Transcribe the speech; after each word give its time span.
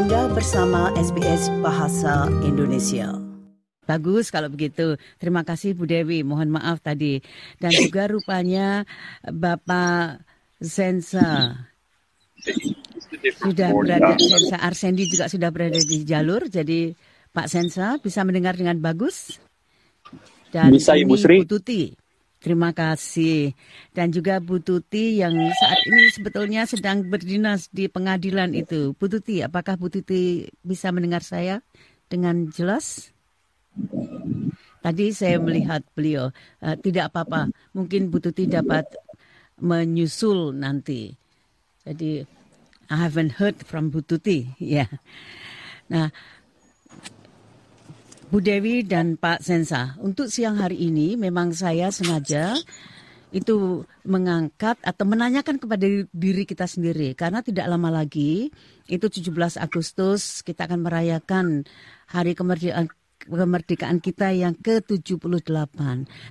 Anda 0.00 0.32
bersama 0.32 0.88
SBS 0.96 1.52
Bahasa 1.60 2.24
Indonesia. 2.40 3.20
Bagus 3.84 4.32
kalau 4.32 4.48
begitu. 4.48 4.96
Terima 5.20 5.44
kasih 5.44 5.76
Bu 5.76 5.84
Dewi. 5.84 6.24
Mohon 6.24 6.56
maaf 6.56 6.80
tadi. 6.80 7.20
Dan 7.60 7.68
juga 7.68 8.08
rupanya 8.08 8.88
Bapak 9.28 10.24
Zensa 10.56 11.52
sudah 13.44 13.76
berada 13.76 14.16
Sensa 14.16 14.56
Arsendi 14.64 15.04
juga 15.04 15.28
sudah 15.28 15.52
berada 15.52 15.76
di 15.76 16.00
jalur. 16.08 16.48
Jadi 16.48 16.96
Pak 17.36 17.52
Sensa 17.52 18.00
bisa 18.00 18.24
mendengar 18.24 18.56
dengan 18.56 18.80
bagus. 18.80 19.36
Dan 20.48 20.72
bisa 20.72 20.96
Ibu 20.96 21.12
Sri. 21.20 21.44
Bu 21.44 21.60
Tuti. 21.60 21.99
Terima 22.40 22.72
kasih. 22.72 23.52
Dan 23.92 24.16
juga 24.16 24.40
Bu 24.40 24.64
Tuti 24.64 25.20
yang 25.20 25.36
saat 25.36 25.80
ini 25.84 26.08
sebetulnya 26.08 26.64
sedang 26.64 27.04
berdinas 27.04 27.68
di 27.68 27.84
pengadilan 27.84 28.56
itu. 28.56 28.96
Bu 28.96 29.12
Tuti, 29.12 29.44
apakah 29.44 29.76
Bu 29.76 29.92
Tuti 29.92 30.48
bisa 30.64 30.88
mendengar 30.88 31.20
saya 31.20 31.60
dengan 32.08 32.48
jelas? 32.48 33.12
Tadi 34.80 35.12
saya 35.12 35.36
melihat 35.36 35.84
beliau. 35.92 36.32
Uh, 36.64 36.80
tidak 36.80 37.12
apa-apa. 37.12 37.52
Mungkin 37.76 38.08
Bu 38.08 38.24
Tuti 38.24 38.48
dapat 38.48 38.88
menyusul 39.60 40.56
nanti. 40.56 41.12
Jadi, 41.84 42.24
I 42.88 42.96
haven't 42.96 43.36
heard 43.36 43.60
from 43.68 43.92
Bu 43.92 44.00
Tuti. 44.00 44.48
Ya. 44.56 44.88
Yeah. 44.88 44.90
Nah, 45.92 46.08
Bu 48.30 48.38
Dewi 48.38 48.86
dan 48.86 49.18
Pak 49.18 49.42
Sensa, 49.42 49.98
untuk 49.98 50.30
siang 50.30 50.54
hari 50.54 50.86
ini 50.86 51.18
memang 51.18 51.50
saya 51.50 51.90
sengaja 51.90 52.54
itu 53.34 53.82
mengangkat 54.06 54.78
atau 54.86 55.02
menanyakan 55.02 55.58
kepada 55.58 55.82
diri 56.14 56.46
kita 56.46 56.70
sendiri. 56.70 57.18
Karena 57.18 57.42
tidak 57.42 57.66
lama 57.66 57.90
lagi 57.90 58.54
itu 58.86 59.06
17 59.10 59.58
Agustus 59.58 60.46
kita 60.46 60.70
akan 60.70 60.86
merayakan 60.86 61.66
hari 62.06 62.38
kemerdekaan 62.38 62.86
kemerdekaan 63.26 64.00
kita 64.00 64.32
yang 64.32 64.56
ke-78. 64.56 65.76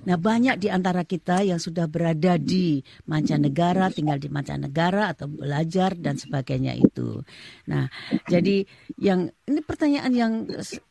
Nah, 0.06 0.16
banyak 0.18 0.56
di 0.58 0.68
antara 0.68 1.06
kita 1.06 1.46
yang 1.46 1.62
sudah 1.62 1.86
berada 1.86 2.36
di 2.36 2.82
mancanegara, 3.06 3.92
tinggal 3.94 4.18
di 4.18 4.28
mancanegara 4.28 5.14
atau 5.14 5.30
belajar 5.30 5.94
dan 5.94 6.18
sebagainya 6.18 6.74
itu. 6.74 7.22
Nah, 7.70 7.86
jadi 8.26 8.66
yang 8.98 9.30
ini 9.46 9.60
pertanyaan 9.62 10.12
yang 10.12 10.32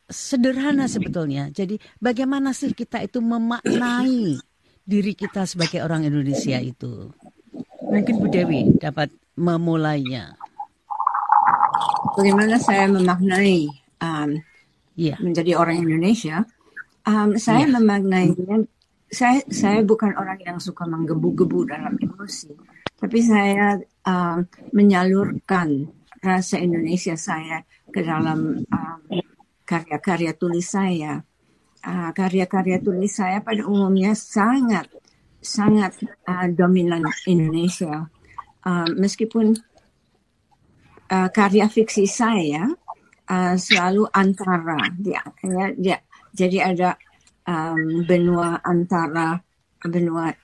sederhana 0.08 0.88
sebetulnya. 0.88 1.52
Jadi, 1.52 1.76
bagaimana 2.00 2.56
sih 2.56 2.72
kita 2.72 3.04
itu 3.04 3.20
memaknai 3.20 4.40
diri 4.82 5.12
kita 5.14 5.44
sebagai 5.44 5.84
orang 5.84 6.08
Indonesia 6.08 6.58
itu? 6.58 7.12
Mungkin 7.90 8.14
Bu 8.22 8.26
Dewi 8.30 8.70
dapat 8.78 9.10
memulainya. 9.34 10.36
Bagaimana 12.16 12.56
saya 12.60 12.90
memaknai 12.90 13.66
um, 14.02 14.30
yeah. 15.00 15.16
menjadi 15.16 15.56
orang 15.56 15.80
Indonesia, 15.80 16.44
um, 17.08 17.40
saya 17.40 17.64
yeah. 17.64 17.72
memaknainya. 17.72 18.68
Saya 19.10 19.42
saya 19.50 19.82
bukan 19.82 20.14
orang 20.14 20.38
yang 20.38 20.62
suka 20.62 20.86
menggebu-gebu 20.86 21.66
dalam 21.66 21.98
emosi, 21.98 22.54
tapi 22.94 23.18
saya 23.18 23.74
um, 24.06 24.46
menyalurkan 24.70 25.90
rasa 26.22 26.62
Indonesia 26.62 27.18
saya 27.18 27.66
ke 27.90 28.06
dalam 28.06 28.62
karya-karya 29.66 30.30
um, 30.30 30.38
tulis 30.38 30.62
saya. 30.62 31.26
Uh, 31.82 32.12
karya-karya 32.14 32.78
tulis 32.78 33.10
saya 33.10 33.42
pada 33.42 33.66
umumnya 33.66 34.14
sangat 34.14 34.86
sangat 35.42 35.96
uh, 36.28 36.46
dominan 36.46 37.02
Indonesia. 37.26 38.06
Uh, 38.62 38.86
meskipun 38.94 39.58
uh, 41.10 41.28
karya 41.34 41.66
fiksi 41.66 42.06
saya 42.06 42.68
uh, 43.30 43.54
selalu 43.54 44.10
antara 44.10 44.90
dia 44.98 45.22
ya, 45.46 45.66
dia 45.78 45.98
jadi 46.34 46.74
ada 46.74 46.90
um, 47.46 48.02
benua 48.04 48.58
antara 48.66 49.38
benua 49.86 50.34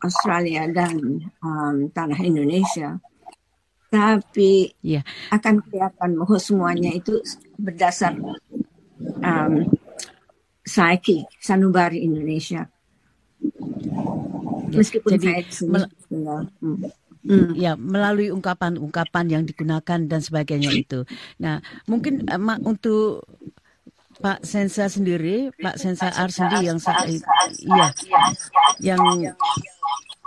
Australia 0.00 0.64
dan 0.72 1.22
um, 1.44 1.76
tanah 1.92 2.18
Indonesia 2.24 2.96
tapi 3.88 4.72
yeah. 4.84 5.04
akan 5.32 5.64
kelihatan 5.64 6.20
bahwa 6.20 6.36
semuanya 6.36 6.92
itu 6.92 7.20
berdasar 7.56 8.16
um, 9.24 9.64
psyche 10.64 11.24
sanubari 11.40 12.04
Indonesia 12.04 12.68
meskipun 14.68 15.16
Jadi, 15.16 15.24
saya 15.24 15.40
di 15.40 15.52
sini 15.52 15.80
hmm. 16.60 17.07
Hmm. 17.28 17.52
Ya, 17.52 17.76
melalui 17.76 18.32
ungkapan-ungkapan 18.32 19.26
yang 19.28 19.42
digunakan 19.44 20.00
dan 20.00 20.20
sebagainya 20.24 20.72
itu. 20.72 21.04
Nah, 21.36 21.60
mungkin 21.84 22.24
uh, 22.24 22.40
untuk 22.64 23.28
Pak 24.18 24.42
Sensa 24.42 24.88
sendiri, 24.88 25.52
Pak 25.54 25.76
Sensa 25.76 26.08
Arsandi 26.10 26.66
yang 26.66 26.80
saat 26.82 27.06
iya, 27.06 27.88
yang 28.80 29.02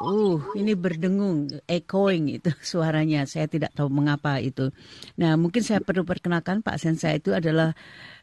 uh 0.01 0.39
ini 0.55 0.73
berdengung, 0.77 1.51
echoing 1.67 2.31
itu 2.31 2.53
suaranya. 2.71 3.27
Saya 3.27 3.49
tidak 3.51 3.75
tahu 3.75 3.91
mengapa 3.91 4.39
itu. 4.39 4.71
Nah, 5.19 5.35
mungkin 5.35 5.65
saya 5.65 5.83
perlu 5.83 6.07
perkenalkan 6.07 6.63
Pak 6.63 6.79
Sensa 6.79 7.11
itu 7.11 7.35
adalah 7.35 7.75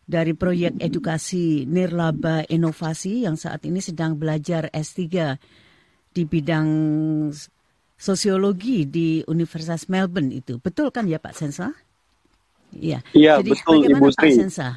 dari 0.09 0.33
proyek 0.33 0.81
edukasi 0.81 1.69
Nirlaba 1.69 2.49
Inovasi 2.49 3.29
yang 3.29 3.37
saat 3.37 3.69
ini 3.69 3.85
sedang 3.85 4.17
belajar 4.17 4.73
S3 4.73 5.37
di 6.17 6.23
bidang 6.25 6.69
sosiologi 7.99 8.87
di 8.87 9.21
Universitas 9.27 9.91
Melbourne 9.91 10.31
itu. 10.31 10.63
Betul 10.63 10.95
kan 10.95 11.11
ya 11.11 11.19
Pak 11.19 11.35
Sensa? 11.35 11.75
Iya. 12.73 13.03
Iya, 13.11 13.43
betul 13.43 13.83
bagaimana 13.85 14.07
Ibu 14.07 14.15
Pak 14.15 14.31
Sensa? 14.31 14.69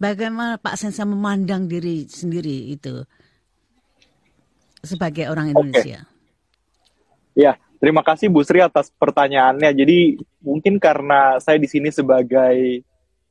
Bagaimana 0.00 0.54
Pak 0.56 0.76
Sensa 0.80 1.04
memandang 1.04 1.68
diri 1.68 2.08
sendiri 2.08 2.72
itu 2.72 3.04
sebagai 4.80 5.28
orang 5.28 5.52
Indonesia? 5.52 6.08
Okay. 6.08 6.18
Ya, 7.36 7.60
terima 7.78 8.00
kasih 8.00 8.32
Bu 8.32 8.40
Sri 8.40 8.64
atas 8.64 8.88
pertanyaannya. 8.96 9.70
Jadi 9.76 10.16
mungkin 10.40 10.80
karena 10.80 11.36
saya 11.36 11.60
di 11.60 11.68
sini 11.68 11.92
sebagai 11.92 12.80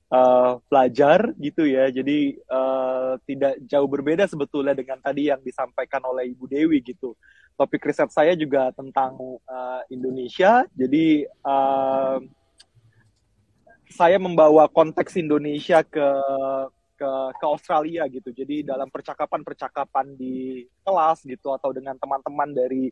uh, 0.10 0.62
pelajar 0.70 1.34
gitu 1.40 1.66
ya, 1.66 1.90
jadi 1.94 2.38
uh, 2.50 3.18
tidak 3.26 3.58
jauh 3.66 3.90
berbeda 3.90 4.26
sebetulnya 4.30 4.76
dengan 4.78 5.00
tadi 5.02 5.30
yang 5.32 5.42
disampaikan 5.42 6.04
oleh 6.06 6.30
Ibu 6.34 6.46
Dewi 6.50 6.82
gitu 6.82 7.18
topik 7.60 7.92
riset 7.92 8.08
saya 8.08 8.32
juga 8.40 8.72
tentang 8.72 9.20
uh, 9.44 9.84
Indonesia. 9.92 10.64
Jadi 10.72 11.28
uh, 11.44 12.24
saya 13.92 14.16
membawa 14.16 14.72
konteks 14.72 15.20
Indonesia 15.20 15.84
ke 15.84 16.08
ke 16.96 17.12
ke 17.36 17.46
Australia 17.46 18.08
gitu. 18.08 18.32
Jadi 18.32 18.64
dalam 18.64 18.88
percakapan-percakapan 18.88 20.16
di 20.16 20.64
kelas 20.88 21.28
gitu 21.28 21.52
atau 21.52 21.76
dengan 21.76 22.00
teman-teman 22.00 22.56
dari 22.56 22.88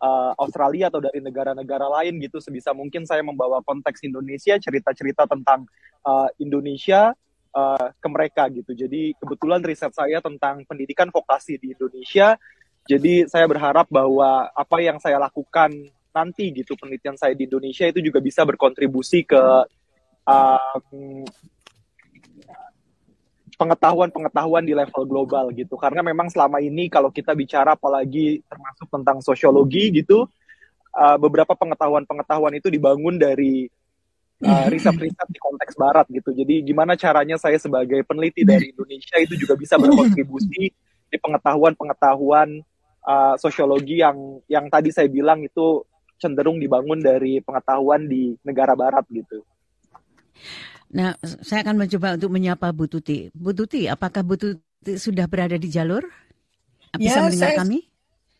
uh, 0.00 0.32
Australia 0.40 0.88
atau 0.88 1.00
dari 1.00 1.20
negara-negara 1.20 1.86
lain 2.00 2.20
gitu 2.22 2.40
sebisa 2.42 2.72
mungkin 2.76 3.04
saya 3.04 3.22
membawa 3.22 3.60
konteks 3.62 4.04
Indonesia, 4.04 4.56
cerita-cerita 4.56 5.28
tentang 5.28 5.64
uh, 6.04 6.28
Indonesia 6.40 7.12
uh, 7.52 7.88
ke 7.96 8.08
mereka 8.08 8.48
gitu. 8.52 8.72
Jadi 8.72 9.16
kebetulan 9.16 9.60
riset 9.64 9.92
saya 9.92 10.20
tentang 10.24 10.64
pendidikan 10.68 11.08
vokasi 11.12 11.60
di 11.60 11.72
Indonesia 11.72 12.36
jadi 12.86 13.26
saya 13.26 13.50
berharap 13.50 13.90
bahwa 13.90 14.46
apa 14.54 14.78
yang 14.78 15.02
saya 15.02 15.18
lakukan 15.18 15.74
nanti 16.14 16.54
gitu 16.54 16.78
penelitian 16.78 17.18
saya 17.18 17.34
di 17.34 17.44
Indonesia 17.44 17.84
itu 17.84 18.00
juga 18.00 18.22
bisa 18.22 18.46
berkontribusi 18.46 19.26
ke 19.26 19.42
pengetahuan-pengetahuan 23.56 24.64
di 24.64 24.76
level 24.76 25.04
global 25.08 25.48
gitu. 25.52 25.74
Karena 25.80 26.04
memang 26.04 26.28
selama 26.28 26.60
ini 26.60 26.92
kalau 26.92 27.08
kita 27.08 27.32
bicara 27.32 27.74
apalagi 27.74 28.44
termasuk 28.46 28.88
tentang 28.92 29.18
sosiologi 29.24 29.90
gitu, 29.90 30.28
uh, 30.92 31.16
beberapa 31.16 31.56
pengetahuan-pengetahuan 31.56 32.54
itu 32.60 32.68
dibangun 32.68 33.16
dari 33.16 33.68
uh, 34.44 34.66
riset-riset 34.72 35.28
di 35.32 35.40
konteks 35.40 35.74
barat 35.74 36.06
gitu. 36.12 36.36
Jadi 36.36 36.62
gimana 36.68 36.94
caranya 36.94 37.40
saya 37.40 37.56
sebagai 37.56 38.04
peneliti 38.04 38.44
dari 38.44 38.68
Indonesia 38.76 39.16
itu 39.20 39.34
juga 39.40 39.56
bisa 39.56 39.80
berkontribusi 39.80 40.64
di 41.06 41.16
pengetahuan-pengetahuan 41.16 42.60
uh, 43.08 43.34
sosiologi 43.40 44.04
yang 44.04 44.40
yang 44.52 44.68
tadi 44.68 44.92
saya 44.92 45.08
bilang 45.08 45.40
itu 45.40 45.80
cenderung 46.16 46.56
dibangun 46.60 47.00
dari 47.00 47.40
pengetahuan 47.44 48.04
di 48.04 48.36
negara 48.44 48.76
barat 48.76 49.04
gitu. 49.12 49.44
Nah, 50.96 51.12
saya 51.20 51.60
akan 51.60 51.76
mencoba 51.84 52.16
untuk 52.16 52.32
menyapa 52.32 52.72
Bu 52.72 52.88
Tuti. 52.88 53.28
Bu 53.36 53.52
Tuti, 53.52 53.84
apakah 53.84 54.24
Bu 54.24 54.40
Tuti 54.40 54.96
sudah 54.96 55.28
berada 55.28 55.60
di 55.60 55.68
jalur? 55.68 56.08
Bisa 56.96 57.20
ya, 57.20 57.24
mendengar 57.28 57.52
saya, 57.52 57.60
kami? 57.60 57.78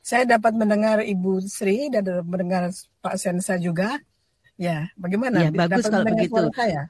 Saya 0.00 0.24
dapat 0.24 0.52
mendengar 0.56 0.96
Ibu 1.04 1.44
Sri 1.44 1.92
dan 1.92 2.08
mendengar 2.24 2.72
Pak 3.04 3.20
Sensa 3.20 3.60
juga. 3.60 4.00
Ya, 4.56 4.88
bagaimana? 4.96 5.44
Ya, 5.44 5.52
bagus 5.52 5.84
dapat 5.84 5.92
kalau 5.92 6.06
begitu. 6.08 6.42
Saya? 6.56 6.82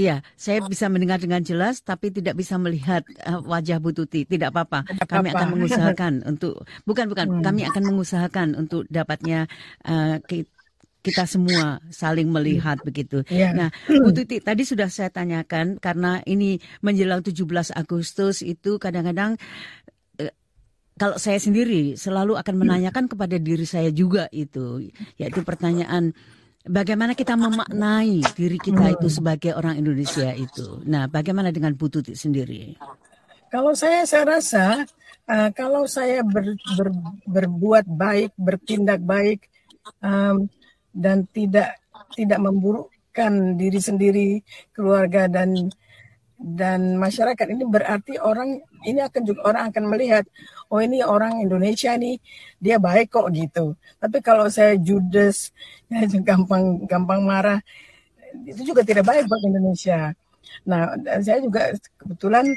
Iya, 0.00 0.24
saya 0.32 0.64
bisa 0.64 0.88
mendengar 0.88 1.20
dengan 1.20 1.44
jelas, 1.44 1.84
tapi 1.84 2.08
tidak 2.08 2.38
bisa 2.40 2.56
melihat 2.56 3.04
uh, 3.28 3.44
wajah 3.44 3.76
Bu 3.84 3.92
Tuti. 3.92 4.24
Tidak 4.24 4.48
apa-apa. 4.48 4.88
Kami 5.04 5.28
akan 5.28 5.48
mengusahakan 5.60 6.12
untuk 6.24 6.64
bukan 6.88 7.04
bukan. 7.10 7.26
Hmm. 7.28 7.44
Kami 7.44 7.68
akan 7.68 7.82
mengusahakan 7.84 8.48
untuk 8.56 8.88
dapatnya 8.88 9.44
uh, 9.84 10.16
kita 11.00 11.24
semua 11.24 11.80
saling 11.88 12.28
melihat 12.28 12.76
begitu. 12.84 13.24
Yeah. 13.32 13.56
Nah, 13.56 13.68
Bu 13.88 14.12
Tuti 14.12 14.40
tadi 14.40 14.62
sudah 14.68 14.92
saya 14.92 15.08
tanyakan 15.08 15.80
karena 15.80 16.20
ini 16.28 16.60
menjelang 16.84 17.24
17 17.24 17.72
Agustus 17.72 18.44
itu 18.44 18.76
kadang-kadang 18.76 19.40
eh, 20.20 20.32
kalau 21.00 21.16
saya 21.16 21.40
sendiri 21.40 21.96
selalu 21.96 22.36
akan 22.36 22.54
menanyakan 22.60 23.08
kepada 23.08 23.40
diri 23.40 23.64
saya 23.64 23.88
juga 23.88 24.28
itu 24.28 24.92
yaitu 25.16 25.40
pertanyaan 25.40 26.12
bagaimana 26.68 27.16
kita 27.16 27.32
memaknai 27.36 28.20
diri 28.36 28.60
kita 28.60 28.92
itu 28.92 29.08
sebagai 29.08 29.56
orang 29.56 29.80
Indonesia 29.80 30.28
itu. 30.36 30.84
Nah, 30.84 31.08
bagaimana 31.08 31.48
dengan 31.48 31.72
Bu 31.72 31.88
Tuti 31.88 32.12
sendiri? 32.12 32.76
Kalau 33.50 33.74
saya 33.74 34.06
saya 34.06 34.38
rasa 34.38 34.86
uh, 35.26 35.50
kalau 35.56 35.88
saya 35.88 36.22
ber, 36.22 36.54
ber, 36.78 36.88
berbuat 37.26 37.88
baik, 37.88 38.30
bertindak 38.38 39.02
baik 39.02 39.50
um, 40.04 40.46
dan 40.94 41.26
tidak 41.30 41.78
tidak 42.14 42.40
memburukkan 42.42 43.54
diri 43.58 43.80
sendiri, 43.80 44.30
keluarga 44.74 45.30
dan 45.30 45.70
dan 46.40 46.96
masyarakat 46.96 47.52
ini 47.52 47.68
berarti 47.68 48.16
orang 48.16 48.64
ini 48.88 49.04
akan 49.04 49.22
juga 49.28 49.40
orang 49.52 49.68
akan 49.68 49.84
melihat 49.92 50.24
oh 50.72 50.80
ini 50.80 51.04
orang 51.04 51.44
Indonesia 51.44 51.92
nih 52.00 52.16
dia 52.56 52.80
baik 52.80 53.12
kok 53.12 53.28
gitu. 53.36 53.76
Tapi 54.00 54.24
kalau 54.24 54.48
saya 54.48 54.80
judes 54.80 55.52
ya, 55.92 56.00
gampang 56.24 56.88
gampang 56.88 57.20
marah 57.20 57.60
itu 58.48 58.72
juga 58.72 58.80
tidak 58.86 59.04
baik 59.04 59.28
buat 59.28 59.42
Indonesia. 59.44 60.16
Nah, 60.64 60.96
saya 61.20 61.44
juga 61.44 61.76
kebetulan 62.00 62.48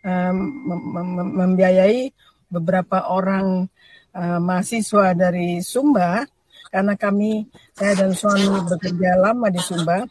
um, 0.00 0.36
mem 0.64 0.80
mem 1.12 1.28
membiayai 1.44 2.08
beberapa 2.48 3.10
orang 3.10 3.68
uh, 4.16 4.40
mahasiswa 4.40 5.12
dari 5.12 5.60
Sumba 5.60 6.24
karena 6.70 6.94
kami 6.98 7.46
saya 7.72 7.94
dan 7.94 8.12
suami 8.12 8.46
bekerja 8.66 9.18
lama 9.18 9.48
di 9.48 9.60
Sumba. 9.62 10.04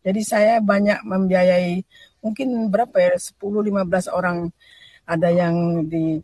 Jadi 0.00 0.20
saya 0.24 0.64
banyak 0.64 1.04
membiayai 1.04 1.84
mungkin 2.24 2.72
berapa 2.72 2.96
ya 2.96 3.14
10-15 3.16 4.16
orang 4.16 4.48
ada 5.04 5.28
yang 5.28 5.84
di 5.88 6.20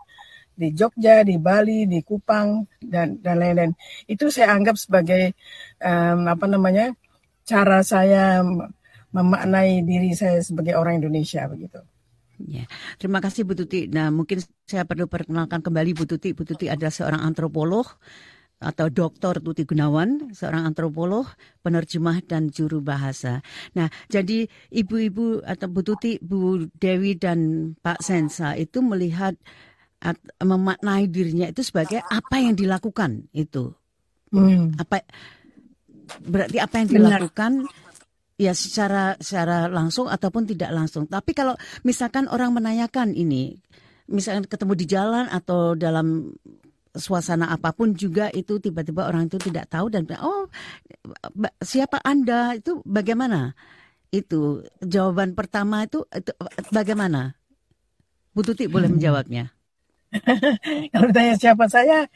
di 0.56 0.72
Jogja, 0.72 1.20
di 1.20 1.36
Bali, 1.36 1.84
di 1.84 2.00
Kupang 2.00 2.64
dan 2.80 3.20
dan 3.20 3.36
lain-lain. 3.36 3.76
Itu 4.08 4.32
saya 4.32 4.56
anggap 4.56 4.80
sebagai 4.80 5.36
um, 5.84 6.24
apa 6.32 6.46
namanya 6.48 6.96
cara 7.44 7.84
saya 7.84 8.40
memaknai 9.12 9.84
diri 9.84 10.16
saya 10.16 10.40
sebagai 10.40 10.74
orang 10.74 11.04
Indonesia 11.04 11.44
begitu. 11.44 11.80
Ya, 12.36 12.68
terima 13.00 13.24
kasih 13.24 13.48
Bu 13.48 13.56
Tuti. 13.56 13.88
Nah, 13.88 14.12
mungkin 14.12 14.44
saya 14.68 14.84
perlu 14.84 15.08
perkenalkan 15.08 15.64
kembali 15.64 15.96
Bu 15.96 16.04
Tuti. 16.04 16.36
Bu 16.36 16.44
Tuti 16.44 16.68
adalah 16.68 16.92
seorang 16.92 17.24
antropolog 17.24 17.96
atau 18.56 18.88
Dr. 18.88 19.44
Tuti 19.44 19.68
Gunawan, 19.68 20.32
seorang 20.32 20.64
antropolog, 20.64 21.28
penerjemah 21.60 22.24
dan 22.24 22.48
juru 22.48 22.80
bahasa. 22.80 23.44
Nah, 23.76 23.92
jadi 24.08 24.48
ibu-ibu 24.72 25.44
atau 25.44 25.68
Bu 25.68 25.84
Tuti, 25.84 26.16
Bu 26.24 26.64
Dewi 26.80 27.20
dan 27.20 27.72
Pak 27.80 28.00
Sensa 28.00 28.56
itu 28.56 28.80
melihat 28.80 29.36
memaknai 30.40 31.08
dirinya 31.08 31.48
itu 31.48 31.64
sebagai 31.64 32.00
apa 32.04 32.36
yang 32.40 32.56
dilakukan 32.56 33.28
itu. 33.32 33.72
Hmm. 34.32 34.72
Apa 34.76 35.04
berarti 36.22 36.62
apa 36.62 36.74
yang 36.80 36.88
dilakukan 36.92 37.52
Benar 37.66 37.84
ya 38.36 38.52
secara 38.52 39.16
secara 39.16 39.66
langsung 39.66 40.06
ataupun 40.06 40.44
tidak 40.44 40.70
langsung. 40.72 41.08
Tapi 41.08 41.32
kalau 41.32 41.56
misalkan 41.82 42.28
orang 42.28 42.52
menanyakan 42.52 43.16
ini, 43.16 43.56
misalkan 44.12 44.44
ketemu 44.44 44.72
di 44.76 44.86
jalan 44.86 45.26
atau 45.32 45.72
dalam 45.74 46.36
suasana 46.96 47.52
apa 47.52 47.70
pun 47.76 47.92
juga 47.92 48.32
itu 48.32 48.58
tiba-tiba 48.58 49.06
orang 49.06 49.28
itu 49.28 49.38
tidak 49.38 49.68
tahu 49.70 49.92
dan 49.92 50.08
oh 50.20 50.48
siapa 51.60 52.00
anda 52.02 52.56
itu 52.56 52.80
bagaimana 52.82 53.52
itu 54.10 54.64
jawaban 54.80 55.36
pertama 55.36 55.84
itu, 55.84 56.02
itu 56.10 56.32
bagaimana 56.72 57.36
Bu 58.32 58.40
Tuti 58.44 58.68
boleh 58.68 58.88
hmm. 58.88 58.96
menjawabnya 58.96 59.44
kalau 60.92 61.06
ditanya 61.12 61.34
siapa 61.36 61.64
saya 61.68 62.08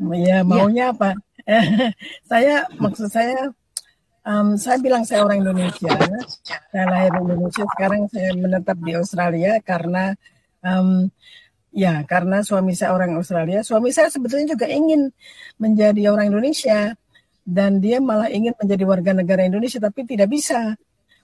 ya 0.00 0.42
maunya 0.42 0.90
ya. 0.90 0.94
apa 0.96 1.10
saya 2.30 2.66
maksud 2.78 3.08
saya 3.08 3.54
Um, 4.24 4.56
saya 4.56 4.80
bilang 4.80 5.04
saya 5.04 5.20
orang 5.20 5.44
Indonesia. 5.44 5.92
Saya 6.72 6.84
lahir 6.88 7.12
di 7.12 7.20
Indonesia. 7.28 7.64
Sekarang 7.76 8.08
saya 8.08 8.32
menetap 8.32 8.80
di 8.80 8.96
Australia 8.96 9.60
karena 9.60 10.16
um, 10.64 11.12
ya 11.74 12.06
karena 12.06 12.40
suami 12.40 12.72
saya 12.72 12.94
orang 12.94 13.18
Australia. 13.18 13.60
Suami 13.66 13.90
saya 13.90 14.08
sebetulnya 14.08 14.54
juga 14.54 14.70
ingin 14.70 15.10
menjadi 15.58 16.14
orang 16.14 16.30
Indonesia 16.30 16.94
dan 17.44 17.82
dia 17.82 17.98
malah 18.00 18.30
ingin 18.30 18.54
menjadi 18.56 18.84
warga 18.86 19.12
negara 19.12 19.42
Indonesia 19.44 19.82
tapi 19.82 20.06
tidak 20.06 20.30
bisa. 20.30 20.78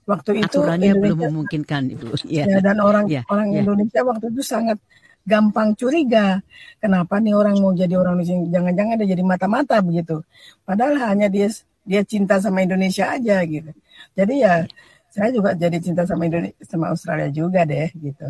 Waktu 0.04 0.42
itu 0.42 0.58
Aturannya 0.58 0.90
Indonesia, 0.90 1.14
belum 1.14 1.18
memungkinkan 1.30 1.82
itu. 1.94 2.06
Ya. 2.26 2.44
ya 2.50 2.58
dan 2.58 2.82
orang 2.82 3.06
ya, 3.06 3.22
orang 3.30 3.54
ya. 3.54 3.62
Indonesia 3.62 4.02
waktu 4.02 4.26
itu 4.34 4.42
sangat 4.42 4.82
gampang 5.22 5.78
curiga. 5.78 6.42
Kenapa 6.82 7.22
nih 7.22 7.38
orang 7.38 7.54
mau 7.62 7.70
jadi 7.70 7.94
orang 7.94 8.18
Indonesia? 8.18 8.58
Jangan-jangan 8.58 8.94
dia 8.98 9.08
jadi 9.14 9.22
mata-mata 9.22 9.78
begitu. 9.78 10.26
Padahal 10.66 10.98
hanya 11.14 11.30
dia 11.30 11.46
dia 11.86 12.02
cinta 12.02 12.42
sama 12.42 12.66
Indonesia 12.66 13.06
aja 13.06 13.38
gitu. 13.46 13.70
Jadi 14.18 14.34
ya 14.42 14.66
saya 15.10 15.30
juga 15.30 15.54
jadi 15.54 15.78
cinta 15.78 16.02
sama 16.02 16.26
Indonesia 16.26 16.58
sama 16.66 16.90
Australia 16.90 17.28
juga 17.30 17.62
deh 17.62 17.88
gitu. 17.94 18.28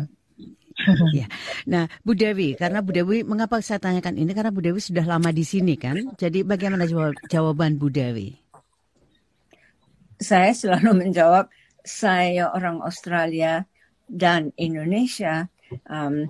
Ya. 1.17 1.27
Nah, 1.69 1.85
Bu 2.01 2.17
Dewi, 2.17 2.57
karena 2.57 2.79
Bu 2.81 2.91
Dewi, 2.95 3.23
mengapa 3.25 3.59
saya 3.59 3.81
tanyakan 3.81 4.17
ini? 4.17 4.31
Karena 4.31 4.51
Bu 4.53 4.61
Dewi 4.63 4.79
sudah 4.81 5.05
lama 5.05 5.29
di 5.29 5.45
sini 5.45 5.77
kan. 5.77 5.97
Jadi 6.17 6.41
bagaimana 6.45 6.85
jawab, 6.85 7.15
jawaban 7.29 7.77
Bu 7.77 7.89
Dewi? 7.89 8.35
Saya 10.21 10.53
selalu 10.53 10.91
menjawab, 11.07 11.49
saya 11.81 12.53
orang 12.53 12.81
Australia 12.85 13.65
dan 14.05 14.53
Indonesia. 14.59 15.49
Um, 15.87 16.29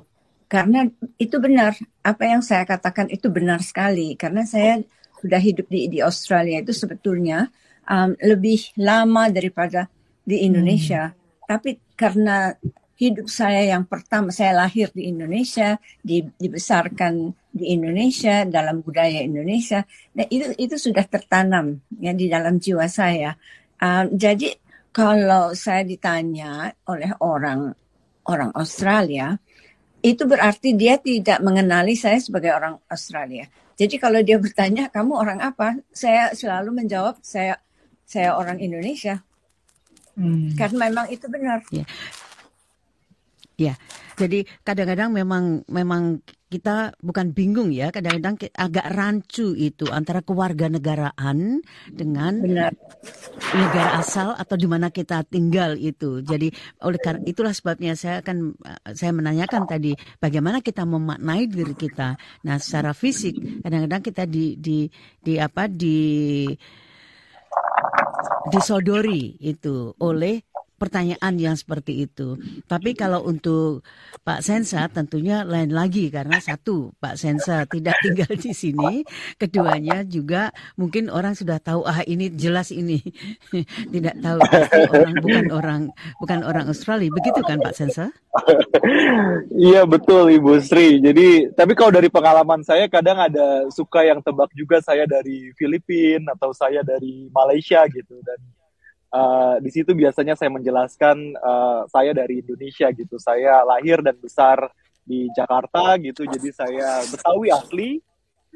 karena 0.51 0.87
itu 1.15 1.39
benar, 1.39 1.75
apa 2.03 2.23
yang 2.27 2.43
saya 2.43 2.67
katakan 2.67 3.07
itu 3.07 3.31
benar 3.31 3.63
sekali. 3.63 4.15
Karena 4.19 4.43
saya 4.43 4.83
sudah 5.21 5.37
hidup 5.37 5.69
di 5.69 5.85
di 5.87 5.99
Australia 6.01 6.59
itu 6.65 6.73
sebetulnya 6.73 7.47
um, 7.85 8.17
lebih 8.19 8.73
lama 8.79 9.29
daripada 9.29 9.87
di 10.25 10.45
Indonesia. 10.45 11.13
Hmm. 11.13 11.17
Tapi 11.45 11.77
karena 11.93 12.55
hidup 12.97 13.27
saya 13.31 13.73
yang 13.75 13.83
pertama 13.87 14.29
saya 14.29 14.53
lahir 14.65 14.91
di 14.93 15.09
Indonesia, 15.09 15.79
di, 16.01 16.21
dibesarkan 16.21 17.33
di 17.51 17.75
Indonesia 17.75 18.47
dalam 18.47 18.79
budaya 18.79 19.25
Indonesia, 19.25 19.83
nah 20.15 20.23
itu 20.29 20.55
itu 20.55 20.75
sudah 20.79 21.03
tertanam 21.03 21.83
ya 21.99 22.15
di 22.15 22.31
dalam 22.31 22.61
jiwa 22.61 22.85
saya. 22.87 23.35
Um, 23.81 24.15
jadi 24.15 24.55
kalau 24.91 25.55
saya 25.57 25.87
ditanya 25.87 26.71
oleh 26.87 27.11
orang 27.19 27.73
orang 28.29 28.51
Australia, 28.53 29.35
itu 30.01 30.23
berarti 30.25 30.77
dia 30.77 30.97
tidak 31.01 31.41
mengenali 31.41 31.97
saya 31.97 32.21
sebagai 32.21 32.53
orang 32.53 32.77
Australia. 32.89 33.49
Jadi 33.77 33.97
kalau 33.97 34.21
dia 34.21 34.37
bertanya 34.37 34.93
kamu 34.93 35.13
orang 35.17 35.39
apa, 35.41 35.73
saya 35.89 36.29
selalu 36.37 36.85
menjawab 36.85 37.17
saya 37.25 37.57
saya 38.05 38.37
orang 38.37 38.61
Indonesia. 38.61 39.23
Hmm. 40.13 40.53
Karena 40.59 40.91
memang 40.91 41.07
itu 41.07 41.25
benar. 41.31 41.63
Ya. 41.71 41.87
Ya, 43.61 43.77
jadi 44.17 44.41
kadang-kadang 44.65 45.13
memang 45.13 45.61
memang 45.69 46.25
kita 46.49 46.97
bukan 46.97 47.29
bingung 47.29 47.69
ya, 47.69 47.93
kadang-kadang 47.93 48.41
agak 48.57 48.89
rancu 48.89 49.53
itu 49.53 49.85
antara 49.93 50.25
kewarganegaraan 50.25 51.61
dengan 51.93 52.41
Benar. 52.41 52.73
negara 53.53 54.01
asal 54.01 54.33
atau 54.33 54.57
di 54.57 54.65
mana 54.65 54.89
kita 54.89 55.21
tinggal 55.29 55.77
itu. 55.77 56.25
Jadi 56.25 56.49
oleh 56.81 56.97
karena 56.97 57.21
itulah 57.29 57.53
sebabnya 57.53 57.93
saya 57.93 58.25
akan 58.25 58.57
saya 58.97 59.13
menanyakan 59.13 59.69
tadi 59.69 59.93
bagaimana 60.17 60.65
kita 60.65 60.89
memaknai 60.89 61.45
diri 61.45 61.77
kita. 61.77 62.17
Nah, 62.43 62.57
secara 62.57 62.97
fisik 62.97 63.61
kadang-kadang 63.61 64.01
kita 64.01 64.23
di 64.25 64.57
di 64.57 64.89
di 65.21 65.37
apa 65.37 65.69
di 65.69 66.49
disodori 68.51 69.37
itu 69.39 69.93
oleh 70.01 70.50
pertanyaan 70.81 71.37
yang 71.37 71.53
seperti 71.53 72.09
itu. 72.09 72.41
Tapi 72.65 72.97
kalau 72.97 73.21
untuk 73.29 73.85
Pak 74.25 74.41
Sensa 74.41 74.89
tentunya 74.89 75.45
lain 75.45 75.69
lagi 75.69 76.09
karena 76.09 76.41
satu 76.41 76.89
Pak 76.97 77.21
Sensa 77.21 77.69
tidak 77.69 77.93
tinggal 78.05 78.33
di 78.33 78.49
sini, 78.57 79.05
keduanya 79.37 80.01
juga 80.01 80.49
mungkin 80.73 81.13
orang 81.13 81.37
sudah 81.37 81.61
tahu 81.61 81.85
ah 81.85 82.01
ini 82.09 82.33
jelas 82.33 82.73
ini 82.73 82.97
tidak 83.93 84.17
tahu 84.25 84.41
orang 84.89 85.13
bukan 85.21 85.45
orang 85.53 85.81
bukan 86.17 86.39
orang 86.41 86.65
Australia. 86.65 87.13
Begitu 87.13 87.45
kan 87.45 87.61
Pak 87.61 87.77
Sensa? 87.77 88.09
iya 89.69 89.85
betul 89.85 90.33
Ibu 90.33 90.57
Sri. 90.65 90.97
Jadi 90.97 91.53
tapi 91.53 91.77
kalau 91.77 91.93
dari 91.93 92.09
pengalaman 92.09 92.65
saya 92.65 92.89
kadang 92.89 93.21
ada 93.21 93.69
suka 93.69 94.01
yang 94.01 94.25
tebak 94.25 94.49
juga 94.57 94.81
saya 94.81 95.05
dari 95.05 95.53
Filipina 95.53 96.33
atau 96.33 96.49
saya 96.55 96.81
dari 96.81 97.29
Malaysia 97.29 97.85
gitu 97.85 98.17
dan 98.25 98.39
uh, 99.11 99.55
di 99.59 99.69
situ 99.69 99.91
biasanya 99.91 100.33
saya 100.39 100.49
menjelaskan 100.49 101.35
uh, 101.37 101.83
saya 101.91 102.15
dari 102.15 102.41
Indonesia 102.41 102.87
gitu. 102.91 103.19
Saya 103.19 103.61
lahir 103.67 103.99
dan 104.01 104.17
besar 104.17 104.71
di 105.03 105.27
Jakarta 105.35 105.99
gitu. 105.99 106.25
Jadi 106.25 106.49
saya 106.55 107.03
Betawi 107.05 107.51
asli. 107.51 107.91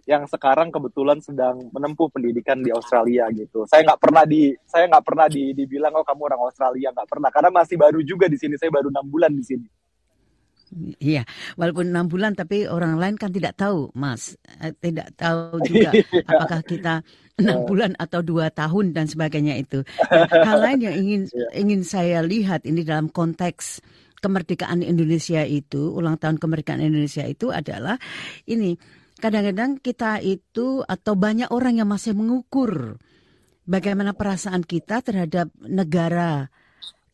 yang 0.06 0.30
sekarang 0.30 0.70
kebetulan 0.70 1.18
sedang 1.18 1.66
menempuh 1.74 2.14
pendidikan 2.14 2.62
di 2.62 2.70
Australia 2.70 3.26
gitu. 3.34 3.66
Saya 3.66 3.82
nggak 3.90 3.98
pernah 3.98 4.22
di 4.22 4.54
saya 4.70 4.86
nggak 4.86 5.02
pernah 5.02 5.26
di, 5.26 5.50
dibilang 5.58 5.98
oh 5.98 6.06
kamu 6.06 6.30
orang 6.30 6.42
Australia 6.46 6.94
nggak 6.94 7.10
pernah 7.10 7.30
karena 7.34 7.50
masih 7.50 7.74
baru 7.80 8.00
juga 8.06 8.30
di 8.30 8.38
sini. 8.38 8.54
Saya 8.54 8.70
baru 8.70 8.94
enam 8.94 9.08
bulan 9.10 9.34
di 9.34 9.42
sini. 9.42 9.66
Iya, 11.00 11.24
walaupun 11.56 11.96
enam 11.96 12.12
bulan 12.12 12.36
tapi 12.36 12.68
orang 12.68 13.00
lain 13.00 13.16
kan 13.16 13.32
tidak 13.32 13.56
tahu, 13.56 13.96
Mas. 13.96 14.36
Eh, 14.60 14.76
tidak 14.84 15.16
tahu 15.16 15.64
juga 15.64 15.96
iya. 15.96 16.04
apakah 16.28 16.62
kita 16.68 16.94
enam 17.40 17.64
iya. 17.64 17.68
bulan 17.68 17.92
atau 17.96 18.20
dua 18.20 18.52
tahun 18.52 18.92
dan 18.92 19.08
sebagainya 19.08 19.56
itu. 19.56 19.88
hal 20.48 20.60
lain 20.60 20.84
yang 20.84 20.96
ingin 21.00 21.22
iya. 21.32 21.48
ingin 21.56 21.82
saya 21.88 22.20
lihat 22.28 22.68
ini 22.68 22.84
dalam 22.84 23.08
konteks 23.08 23.80
kemerdekaan 24.20 24.84
Indonesia 24.84 25.48
itu, 25.48 25.96
ulang 25.96 26.20
tahun 26.20 26.44
kemerdekaan 26.44 26.84
Indonesia 26.84 27.24
itu 27.24 27.56
adalah 27.56 27.96
ini 28.44 28.76
kadang-kadang 29.16 29.80
kita 29.80 30.20
itu 30.20 30.84
atau 30.84 31.16
banyak 31.16 31.48
orang 31.56 31.80
yang 31.80 31.88
masih 31.88 32.12
mengukur 32.12 33.00
bagaimana 33.64 34.12
perasaan 34.12 34.68
kita 34.68 35.00
terhadap 35.00 35.48
negara 35.64 36.52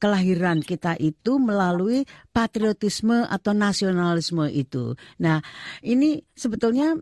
kelahiran 0.02 0.66
kita 0.66 0.98
itu 0.98 1.38
melalui 1.38 2.10
patriotisme 2.34 3.30
atau 3.30 3.54
nasionalisme 3.54 4.50
itu. 4.50 4.98
Nah, 5.22 5.46
ini 5.86 6.26
sebetulnya 6.34 6.98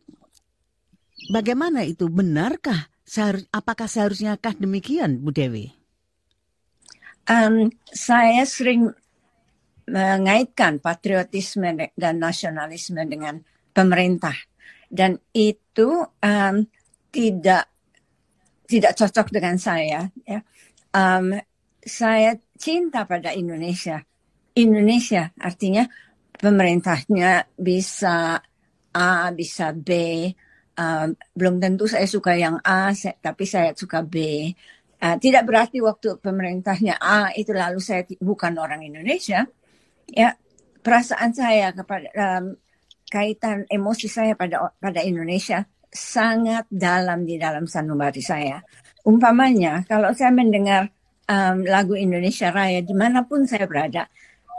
bagaimana 1.32 1.88
itu? 1.88 2.12
Benarkah? 2.12 2.91
Apakah 3.56 3.88
seharusnya 3.88 4.36
kah 4.38 4.53
demikian, 4.53 5.24
Bu 5.24 5.32
Dewi? 5.32 5.72
Um, 7.25 7.72
saya 7.89 8.44
sering 8.44 8.91
mengaitkan 9.89 10.77
patriotisme 10.77 11.89
dan 11.98 12.22
nasionalisme 12.22 13.01
dengan 13.10 13.41
pemerintah 13.74 14.38
dan 14.89 15.22
itu 15.34 16.06
um, 16.06 16.56
tidak 17.10 17.70
tidak 18.70 18.94
cocok 18.94 19.34
dengan 19.34 19.58
saya 19.58 20.10
ya 20.25 20.39
um, 20.94 21.38
saya 21.83 22.36
cinta 22.59 23.07
pada 23.07 23.31
Indonesia. 23.31 24.03
Indonesia 24.55 25.31
artinya 25.39 25.88
pemerintahnya 26.36 27.48
bisa 27.55 28.39
A, 28.95 29.29
bisa 29.31 29.71
B. 29.75 29.89
Uh, 30.79 31.12
belum 31.36 31.59
tentu 31.59 31.91
saya 31.91 32.07
suka 32.07 32.39
yang 32.39 32.55
A, 32.63 32.95
saya, 32.95 33.19
tapi 33.19 33.43
saya 33.43 33.75
suka 33.75 34.00
B. 34.00 34.48
Uh, 35.00 35.15
tidak 35.19 35.43
berarti 35.48 35.83
waktu 35.83 36.19
pemerintahnya 36.19 37.00
A 37.00 37.31
itu 37.36 37.51
lalu 37.51 37.83
saya 37.83 38.07
bukan 38.19 38.55
orang 38.55 38.83
Indonesia. 38.83 39.43
Ya, 40.07 40.36
perasaan 40.79 41.36
saya 41.36 41.75
kepada 41.75 42.07
um, 42.15 42.55
kaitan 43.12 43.67
emosi 43.67 44.07
saya 44.07 44.33
pada 44.39 44.71
pada 44.79 45.01
Indonesia 45.03 45.67
sangat 45.89 46.69
dalam 46.69 47.25
di 47.25 47.36
dalam 47.36 47.65
sanubari 47.65 48.21
saya. 48.21 48.62
Umpamanya, 49.03 49.83
kalau 49.89 50.13
saya 50.13 50.29
mendengar 50.29 50.88
um, 51.29 51.57
lagu 51.63 51.93
Indonesia 51.93 52.50
Raya 52.50 52.81
di 52.81 52.95
mana 52.98 53.24
pun 53.24 53.45
saya 53.45 53.69
berada, 53.69 54.09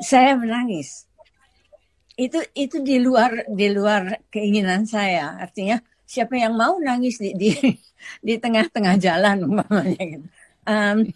saya 0.00 0.38
menangis. 0.38 1.10
Itu 2.14 2.38
itu 2.54 2.78
di 2.84 3.02
luar 3.02 3.50
di 3.50 3.66
luar 3.74 4.22
keinginan 4.30 4.86
saya. 4.86 5.34
Artinya 5.40 5.82
siapa 6.06 6.38
yang 6.38 6.54
mau 6.54 6.78
nangis 6.78 7.18
di 7.18 7.34
di 7.34 7.50
di 8.26 8.34
tengah-tengah 8.38 8.94
jalan 9.02 9.36
umpamanya 9.50 9.98
gitu. 9.98 10.28
Um, 10.60 11.08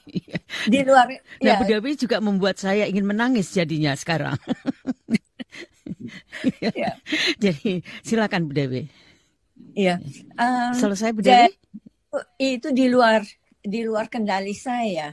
di 0.66 0.80
luar 0.82 1.06
nah, 1.38 1.54
ya. 1.54 1.60
Bu 1.60 1.64
Dewi 1.68 1.94
juga 1.94 2.18
membuat 2.18 2.58
saya 2.58 2.88
ingin 2.90 3.06
menangis 3.06 3.52
jadinya 3.54 3.94
sekarang. 3.94 4.34
ya. 6.74 6.96
Jadi 7.38 7.84
silakan 8.02 8.50
Bu 8.50 8.52
Dewi. 8.56 8.82
Iya. 9.76 10.00
Um, 10.34 10.72
Selesai 10.74 11.12
Bu 11.12 11.20
Dewi? 11.22 11.52
Itu 12.40 12.72
di 12.72 12.88
luar 12.88 13.22
di 13.60 13.84
luar 13.84 14.08
kendali 14.08 14.56
saya 14.56 15.12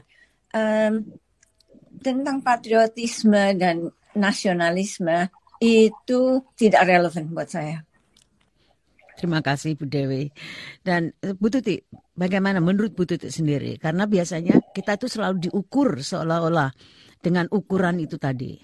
um, 0.52 0.92
tentang 2.02 2.40
patriotisme 2.40 3.56
dan 3.56 3.88
nasionalisme 4.12 5.28
itu 5.62 6.42
tidak 6.58 6.82
relevan 6.88 7.30
buat 7.30 7.48
saya. 7.48 7.86
Terima 9.14 9.38
kasih 9.38 9.78
Bu 9.78 9.86
Dewi. 9.86 10.32
Dan 10.82 11.14
eh, 11.22 11.36
Bu 11.36 11.46
Tuti, 11.46 11.78
bagaimana 12.16 12.58
menurut 12.58 12.96
Bu 12.96 13.06
Tuti 13.06 13.30
sendiri? 13.30 13.78
Karena 13.78 14.08
biasanya 14.08 14.58
kita 14.74 14.98
itu 14.98 15.06
selalu 15.06 15.46
diukur 15.46 16.02
seolah-olah 16.02 16.74
dengan 17.22 17.46
ukuran 17.54 18.02
itu 18.02 18.18
tadi. 18.18 18.58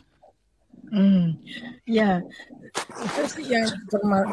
Hmm, 0.88 1.36
ya 1.84 2.18
itu 3.04 3.22
sih 3.28 3.46
yang 3.52 3.68
sama 3.92 4.24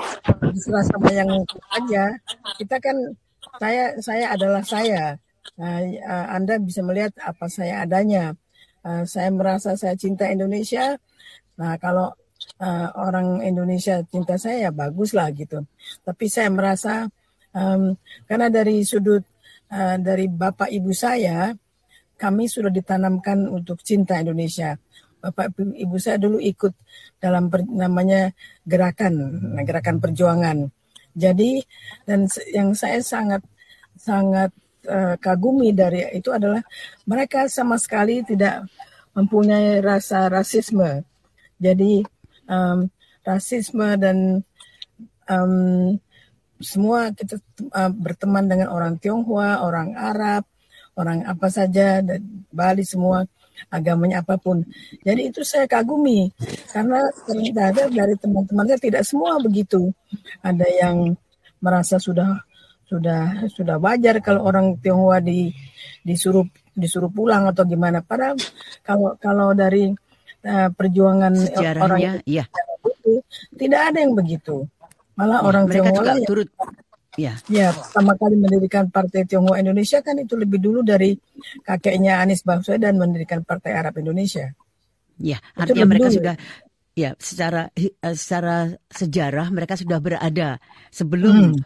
yang 1.11 1.29
aja. 1.75 2.15
Kita 2.57 2.79
kan 2.79 2.95
saya 3.59 3.93
saya 3.99 4.25
adalah 4.33 4.63
saya 4.63 5.19
Anda 6.31 6.59
bisa 6.59 6.81
melihat 6.81 7.15
apa 7.21 7.45
saya 7.47 7.85
adanya. 7.85 8.33
Uh, 8.85 9.01
saya 9.09 9.33
merasa 9.33 9.73
saya 9.73 9.97
cinta 9.97 10.29
Indonesia. 10.29 10.93
Nah, 11.57 11.73
kalau 11.81 12.13
orang 12.95 13.41
Indonesia 13.41 13.99
cinta 14.05 14.37
saya 14.37 14.69
ya 14.69 14.71
bagus 14.71 15.11
lah 15.17 15.33
gitu. 15.33 15.65
Tapi 16.05 16.25
saya 16.29 16.53
merasa 16.53 17.09
um, 17.55 17.97
karena 18.29 18.47
dari 18.53 18.85
sudut 18.85 19.23
uh, 19.71 19.97
dari 19.97 20.29
bapak 20.29 20.69
ibu 20.69 20.91
saya, 20.93 21.51
kami 22.15 22.45
sudah 22.47 22.69
ditanamkan 22.69 23.49
untuk 23.49 23.81
cinta 23.81 24.19
Indonesia. 24.21 24.77
Bapak 25.19 25.57
ibu 25.57 25.97
saya 25.97 26.21
dulu 26.21 26.37
ikut 26.37 26.73
dalam 27.17 27.49
per, 27.49 27.65
namanya 27.65 28.29
gerakan, 28.61 29.41
gerakan 29.65 29.97
perjuangan. 29.97 30.57
Jadi 31.15 31.63
dan 32.05 32.29
yang 32.53 32.75
saya 32.77 33.01
sangat 33.01 33.41
sangat 33.95 34.51
uh, 34.87 35.15
kagumi 35.19 35.73
dari 35.75 36.05
itu 36.15 36.31
adalah 36.31 36.61
mereka 37.09 37.49
sama 37.49 37.75
sekali 37.75 38.21
tidak 38.23 38.65
mempunyai 39.15 39.79
rasa 39.79 40.27
rasisme. 40.27 41.03
Jadi 41.57 42.03
um, 42.49 42.87
rasisme 43.23 43.95
dan 43.97 44.43
um, 45.29 45.95
semua 46.59 47.11
kita 47.11 47.39
uh, 47.75 47.91
berteman 47.91 48.47
dengan 48.47 48.71
orang 48.71 48.95
Tionghoa, 48.99 49.63
orang 49.63 49.95
Arab, 49.95 50.47
orang 50.95 51.27
apa 51.27 51.47
saja, 51.51 51.99
dan 51.99 52.21
Bali 52.51 52.83
semua 52.87 53.27
agamanya 53.71 54.19
apa 54.23 54.35
pun. 54.35 54.63
Jadi 55.03 55.31
itu 55.31 55.41
saya 55.47 55.67
kagumi 55.67 56.31
karena 56.71 56.99
ternyata 57.23 57.87
dari 57.87 58.15
teman-teman 58.19 58.67
saya 58.67 58.79
tidak 58.79 59.03
semua 59.07 59.39
begitu. 59.39 59.91
Ada 60.43 60.67
yang 60.67 61.15
merasa 61.63 61.97
sudah 61.97 62.43
sudah 62.85 63.49
sudah 63.49 63.81
wajar 63.81 64.21
kalau 64.21 64.45
orang 64.45 64.77
Tionghoa 64.77 65.19
di 65.21 65.49
disuruh 66.05 66.45
disuruh 66.77 67.09
pulang 67.09 67.49
atau 67.49 67.65
gimana. 67.65 68.05
Padahal 68.05 68.37
kalau 68.85 69.17
kalau 69.17 69.51
dari 69.57 69.89
uh, 70.45 70.69
perjuangan 70.71 71.33
Sejarahnya, 71.33 71.81
orang 71.81 71.99
iya. 72.29 72.45
itu 72.85 73.21
tidak 73.57 73.81
ada 73.93 73.97
yang 74.05 74.13
begitu. 74.13 74.69
Malah 75.17 75.41
ya, 75.41 75.47
orang 75.47 75.63
Tionghoa 75.65 75.97
juga 75.97 76.13
yang, 76.13 76.27
turut 76.27 76.49
Ya. 77.15 77.39
ya, 77.47 77.71
pertama 77.71 78.11
kali 78.19 78.35
mendirikan 78.35 78.91
Partai 78.91 79.23
Tionghoa 79.23 79.63
Indonesia 79.63 80.03
kan 80.03 80.19
itu 80.19 80.35
lebih 80.35 80.59
dulu 80.59 80.83
dari 80.83 81.15
kakeknya 81.63 82.19
Anies 82.19 82.43
Baswedan 82.43 82.99
mendirikan 82.99 83.39
Partai 83.47 83.71
Arab 83.71 83.95
Indonesia. 84.03 84.51
Ya, 85.15 85.39
artinya 85.55 85.87
mereka 85.87 86.11
dulu. 86.11 86.19
sudah 86.19 86.35
Ya, 86.95 87.11
secara 87.19 87.75
eh, 87.75 87.91
secara 88.15 88.71
sejarah 88.87 89.51
mereka 89.51 89.75
sudah 89.75 89.99
berada 89.99 90.63
sebelum 90.95 91.51
hmm. 91.51 91.59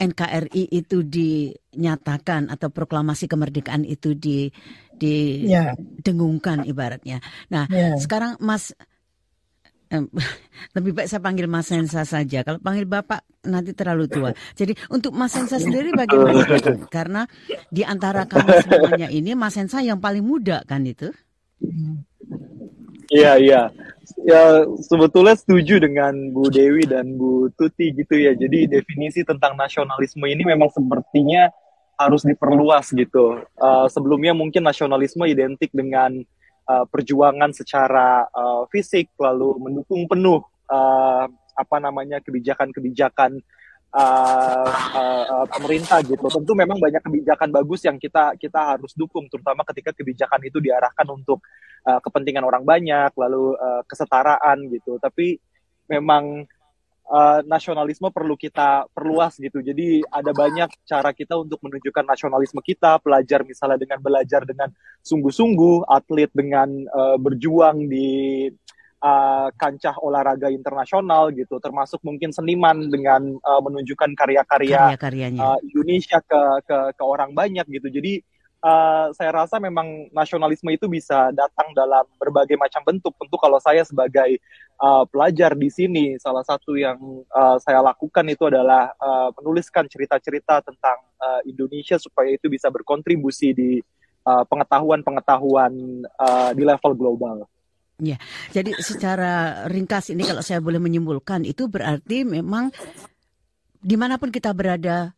NKRI 0.00 0.72
itu 0.72 1.04
dinyatakan 1.04 2.48
atau 2.48 2.72
proklamasi 2.72 3.28
kemerdekaan 3.28 3.84
itu 3.84 4.16
di 4.16 4.48
didengungkan 4.96 6.64
ya. 6.64 6.72
ibaratnya. 6.72 7.18
Nah, 7.52 7.68
ya. 7.68 7.92
sekarang 8.00 8.40
Mas 8.40 8.72
lebih 10.80 10.96
baik 10.96 11.12
saya 11.12 11.20
panggil 11.20 11.44
Mas 11.44 11.68
Sensa 11.68 12.08
saja. 12.08 12.40
Kalau 12.40 12.56
panggil 12.56 12.88
Bapak 12.88 13.20
nanti 13.44 13.76
terlalu 13.76 14.08
tua. 14.08 14.32
Jadi 14.56 14.72
untuk 14.88 15.12
Mas 15.12 15.36
Sensa 15.36 15.60
sendiri 15.60 15.92
bagaimana? 15.92 16.40
Karena 16.96 17.28
di 17.68 17.84
antara 17.84 18.24
kami 18.24 18.64
semuanya 18.64 19.12
ini 19.12 19.36
Mas 19.36 19.60
Sensa 19.60 19.84
yang 19.84 20.00
paling 20.00 20.24
muda 20.24 20.64
kan 20.64 20.88
itu? 20.88 21.12
Iya, 23.12 23.36
iya 23.36 23.68
ya 24.24 24.68
sebetulnya 24.84 25.34
setuju 25.36 25.80
dengan 25.80 26.12
Bu 26.30 26.52
Dewi 26.52 26.84
dan 26.84 27.16
Bu 27.16 27.48
Tuti 27.56 27.92
gitu 27.94 28.14
ya. 28.14 28.36
Jadi 28.36 28.68
definisi 28.68 29.24
tentang 29.24 29.56
nasionalisme 29.56 30.24
ini 30.24 30.44
memang 30.44 30.68
sepertinya 30.70 31.48
harus 31.94 32.26
diperluas 32.26 32.90
gitu. 32.92 33.42
Uh, 33.58 33.86
sebelumnya 33.86 34.34
mungkin 34.34 34.66
nasionalisme 34.66 35.22
identik 35.24 35.70
dengan 35.70 36.22
uh, 36.66 36.84
perjuangan 36.90 37.54
secara 37.54 38.26
uh, 38.34 38.66
fisik, 38.70 39.14
lalu 39.16 39.56
mendukung 39.62 40.06
penuh 40.10 40.42
uh, 40.68 41.24
apa 41.54 41.76
namanya 41.78 42.18
kebijakan-kebijakan 42.18 43.38
uh, 43.94 44.68
uh, 44.98 45.46
pemerintah 45.48 46.02
gitu. 46.02 46.26
Tentu 46.26 46.52
memang 46.58 46.82
banyak 46.82 47.00
kebijakan 47.00 47.48
bagus 47.54 47.86
yang 47.86 47.96
kita 47.96 48.34
kita 48.34 48.74
harus 48.74 48.92
dukung, 48.98 49.30
terutama 49.30 49.62
ketika 49.70 49.94
kebijakan 49.94 50.42
itu 50.42 50.58
diarahkan 50.58 51.06
untuk 51.08 51.40
uh, 51.86 52.00
kepentingan 52.02 52.42
orang 52.42 52.66
banyak, 52.66 53.14
lalu 53.14 53.54
uh, 53.54 53.82
kesetaraan 53.86 54.66
gitu. 54.74 54.98
Tapi 54.98 55.38
memang 55.86 56.42
uh, 57.08 57.40
nasionalisme 57.46 58.10
perlu 58.10 58.34
kita 58.34 58.90
perluas 58.90 59.38
gitu. 59.38 59.62
Jadi 59.62 60.02
ada 60.10 60.34
banyak 60.34 60.68
cara 60.84 61.14
kita 61.14 61.38
untuk 61.38 61.62
menunjukkan 61.62 62.04
nasionalisme 62.04 62.60
kita. 62.60 62.98
Pelajar 62.98 63.46
misalnya 63.46 63.78
dengan 63.78 64.02
belajar 64.02 64.42
dengan 64.42 64.68
sungguh-sungguh, 65.06 65.86
atlet 65.86 66.30
dengan 66.34 66.68
uh, 66.90 67.16
berjuang 67.20 67.86
di 67.86 68.50
uh, 69.04 69.48
kancah 69.60 69.94
olahraga 70.00 70.48
internasional 70.48 71.28
gitu. 71.36 71.60
Termasuk 71.60 72.00
mungkin 72.00 72.32
seniman 72.32 72.88
dengan 72.88 73.36
uh, 73.44 73.60
menunjukkan 73.60 74.16
karya-karya 74.16 74.96
uh, 75.44 75.60
Indonesia 75.60 76.18
ke, 76.24 76.40
ke 76.64 76.78
ke 76.96 77.04
orang 77.04 77.36
banyak 77.36 77.68
gitu. 77.68 77.92
Jadi 77.92 78.24
uh, 78.64 79.12
saya 79.12 79.30
rasa 79.44 79.60
memang 79.60 80.08
nasionalisme 80.10 80.72
itu 80.72 80.88
bisa 80.88 81.28
datang 81.36 81.76
dalam 81.76 82.08
berbagai 82.16 82.56
macam 82.56 82.80
bentuk. 82.82 83.12
Tentu 83.20 83.36
kalau 83.36 83.60
saya 83.60 83.84
sebagai 83.84 84.40
uh, 84.80 85.04
pelajar 85.04 85.52
di 85.52 85.68
sini, 85.68 86.16
salah 86.16 86.42
satu 86.42 86.72
yang 86.74 86.96
uh, 87.28 87.60
saya 87.60 87.84
lakukan 87.84 88.24
itu 88.32 88.48
adalah 88.48 88.88
uh, 88.96 89.28
menuliskan 89.36 89.84
cerita-cerita 89.84 90.64
tentang 90.64 90.98
uh, 91.20 91.44
Indonesia 91.44 92.00
supaya 92.00 92.32
itu 92.32 92.48
bisa 92.48 92.72
berkontribusi 92.72 93.52
di 93.52 93.72
pengetahuan-pengetahuan 94.24 95.72
uh, 96.16 96.48
uh, 96.48 96.50
di 96.56 96.64
level 96.64 96.96
global. 96.96 97.44
Ya, 98.02 98.18
jadi 98.50 98.74
secara 98.82 99.64
ringkas 99.70 100.10
ini 100.10 100.26
kalau 100.26 100.42
saya 100.42 100.58
boleh 100.58 100.82
menyimpulkan 100.82 101.46
itu 101.46 101.70
berarti 101.70 102.26
memang 102.26 102.74
di 103.78 103.94
mana 103.94 104.18
pun 104.18 104.34
kita 104.34 104.50
berada 104.50 105.14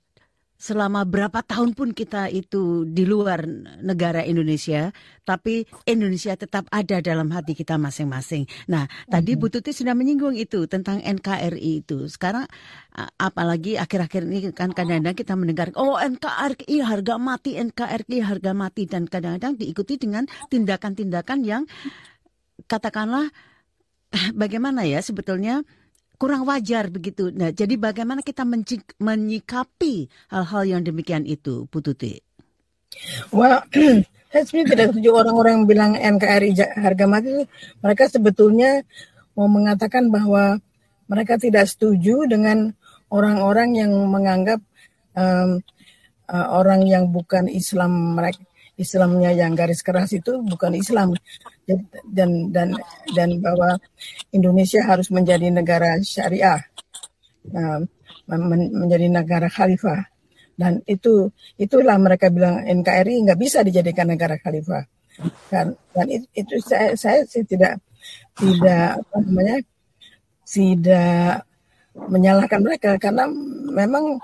selama 0.56 1.04
berapa 1.04 1.44
tahun 1.44 1.76
pun 1.76 1.92
kita 1.92 2.32
itu 2.32 2.88
di 2.88 3.04
luar 3.04 3.44
negara 3.84 4.24
Indonesia, 4.24 4.88
tapi 5.28 5.68
Indonesia 5.84 6.32
tetap 6.32 6.64
ada 6.72 7.04
dalam 7.04 7.28
hati 7.28 7.52
kita 7.52 7.76
masing-masing. 7.76 8.48
Nah, 8.72 8.88
mm-hmm. 8.88 9.12
tadi 9.12 9.32
Bu 9.36 9.52
Tuti 9.52 9.76
sudah 9.76 9.92
menyinggung 9.92 10.32
itu 10.32 10.64
tentang 10.64 11.04
NKRI 11.04 11.84
itu. 11.84 12.08
Sekarang 12.08 12.48
apalagi 13.20 13.76
akhir-akhir 13.76 14.24
ini 14.24 14.38
kan 14.56 14.72
kadang-kadang 14.72 15.16
kita 15.16 15.36
mendengar, 15.36 15.68
oh 15.76 16.00
NKRI 16.00 16.76
harga 16.80 17.14
mati, 17.20 17.60
NKRI 17.60 18.16
harga 18.24 18.52
mati, 18.56 18.88
dan 18.88 19.04
kadang-kadang 19.04 19.60
diikuti 19.60 20.00
dengan 20.00 20.24
tindakan-tindakan 20.48 21.38
yang 21.44 21.62
katakanlah 22.64 23.28
bagaimana 24.40 24.88
ya 24.88 25.04
sebetulnya 25.04 25.60
kurang 26.16 26.48
wajar 26.48 26.88
begitu. 26.88 27.28
Nah, 27.28 27.52
jadi 27.52 27.76
bagaimana 27.76 28.24
kita 28.24 28.48
menyikapi 28.96 30.08
hal-hal 30.32 30.62
yang 30.64 30.80
demikian 30.80 31.28
itu, 31.28 31.68
Bu 31.68 31.84
Tuti? 31.84 32.16
Well, 33.28 33.60
saya 34.32 34.42
sebenarnya 34.48 34.72
tidak 34.72 34.86
setuju 34.96 35.10
orang-orang 35.12 35.52
yang 35.60 35.66
bilang 35.68 35.92
NKRI 35.96 36.50
harga 36.80 37.04
mati. 37.04 37.44
Mereka 37.84 38.04
sebetulnya 38.08 38.80
mau 39.36 39.48
mengatakan 39.52 40.08
bahwa 40.08 40.56
mereka 41.06 41.36
tidak 41.36 41.68
setuju 41.68 42.24
dengan 42.24 42.72
orang-orang 43.12 43.76
yang 43.76 43.92
menganggap 44.08 44.58
um, 45.14 45.60
uh, 46.32 46.46
orang 46.50 46.88
yang 46.88 47.12
bukan 47.12 47.46
Islam 47.46 48.16
mereka 48.16 48.42
Islamnya 48.76 49.32
yang 49.32 49.56
garis 49.56 49.80
keras 49.80 50.12
itu 50.12 50.40
bukan 50.44 50.76
Islam. 50.76 51.16
Dan 52.06 52.52
dan 52.52 52.76
dan 53.16 53.30
bahwa 53.40 53.80
Indonesia 54.30 54.84
harus 54.84 55.08
menjadi 55.10 55.48
negara 55.50 55.98
syariah 56.04 56.60
nah, 57.50 57.82
menjadi 58.28 59.06
negara 59.08 59.48
khalifah. 59.48 60.06
Dan 60.56 60.80
itu 60.88 61.28
itulah 61.60 62.00
mereka 62.00 62.32
bilang 62.32 62.64
NKRI 62.64 63.28
nggak 63.28 63.40
bisa 63.40 63.60
dijadikan 63.60 64.08
negara 64.08 64.40
khalifah. 64.40 64.84
Dan 65.92 66.06
itu, 66.12 66.26
itu 66.36 66.54
saya 66.60 66.92
saya 66.96 67.24
sih 67.24 67.44
tidak 67.44 67.80
tidak 68.36 69.00
apa 69.00 69.16
namanya 69.24 69.56
tidak 70.44 71.44
menyalahkan 71.96 72.60
mereka. 72.60 72.90
Karena 73.00 73.24
memang 73.72 74.20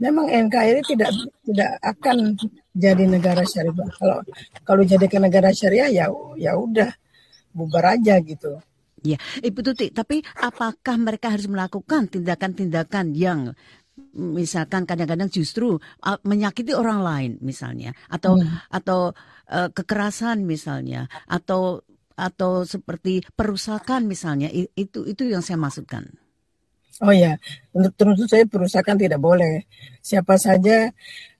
memang 0.00 0.26
NKRI 0.26 0.82
tidak 0.88 1.12
tidak 1.44 1.70
akan 1.84 2.34
jadi 2.72 3.04
negara 3.04 3.44
syariah. 3.44 3.90
Kalau 4.00 4.18
kalau 4.64 4.82
jadi 4.82 5.06
ke 5.06 5.18
negara 5.20 5.52
syariah 5.52 5.92
ya 5.92 6.06
ya 6.40 6.52
udah 6.56 6.90
bubar 7.52 7.94
aja 8.00 8.16
gitu. 8.24 8.58
Ya, 9.00 9.16
Ibu 9.40 9.64
Tuti, 9.64 9.88
tapi 9.88 10.20
apakah 10.36 11.00
mereka 11.00 11.32
harus 11.32 11.48
melakukan 11.48 12.12
tindakan-tindakan 12.12 13.16
yang 13.16 13.56
misalkan 14.12 14.84
kadang-kadang 14.84 15.32
justru 15.32 15.80
uh, 16.04 16.18
menyakiti 16.24 16.76
orang 16.76 17.00
lain 17.00 17.32
misalnya 17.40 17.96
atau 18.12 18.36
hmm. 18.36 18.68
atau 18.72 19.12
uh, 19.48 19.68
kekerasan 19.72 20.44
misalnya 20.44 21.08
atau 21.28 21.80
atau 22.16 22.68
seperti 22.68 23.24
perusakan 23.32 24.04
misalnya 24.04 24.52
itu 24.52 25.08
itu 25.08 25.22
yang 25.24 25.40
saya 25.40 25.56
maksudkan. 25.56 26.12
Oh 27.00 27.14
ya, 27.16 27.40
untuk 27.72 27.96
tentu 27.96 28.28
saya 28.28 28.44
perusakan 28.44 29.00
tidak 29.00 29.20
boleh. 29.20 29.64
Siapa 30.04 30.36
saja 30.36 30.92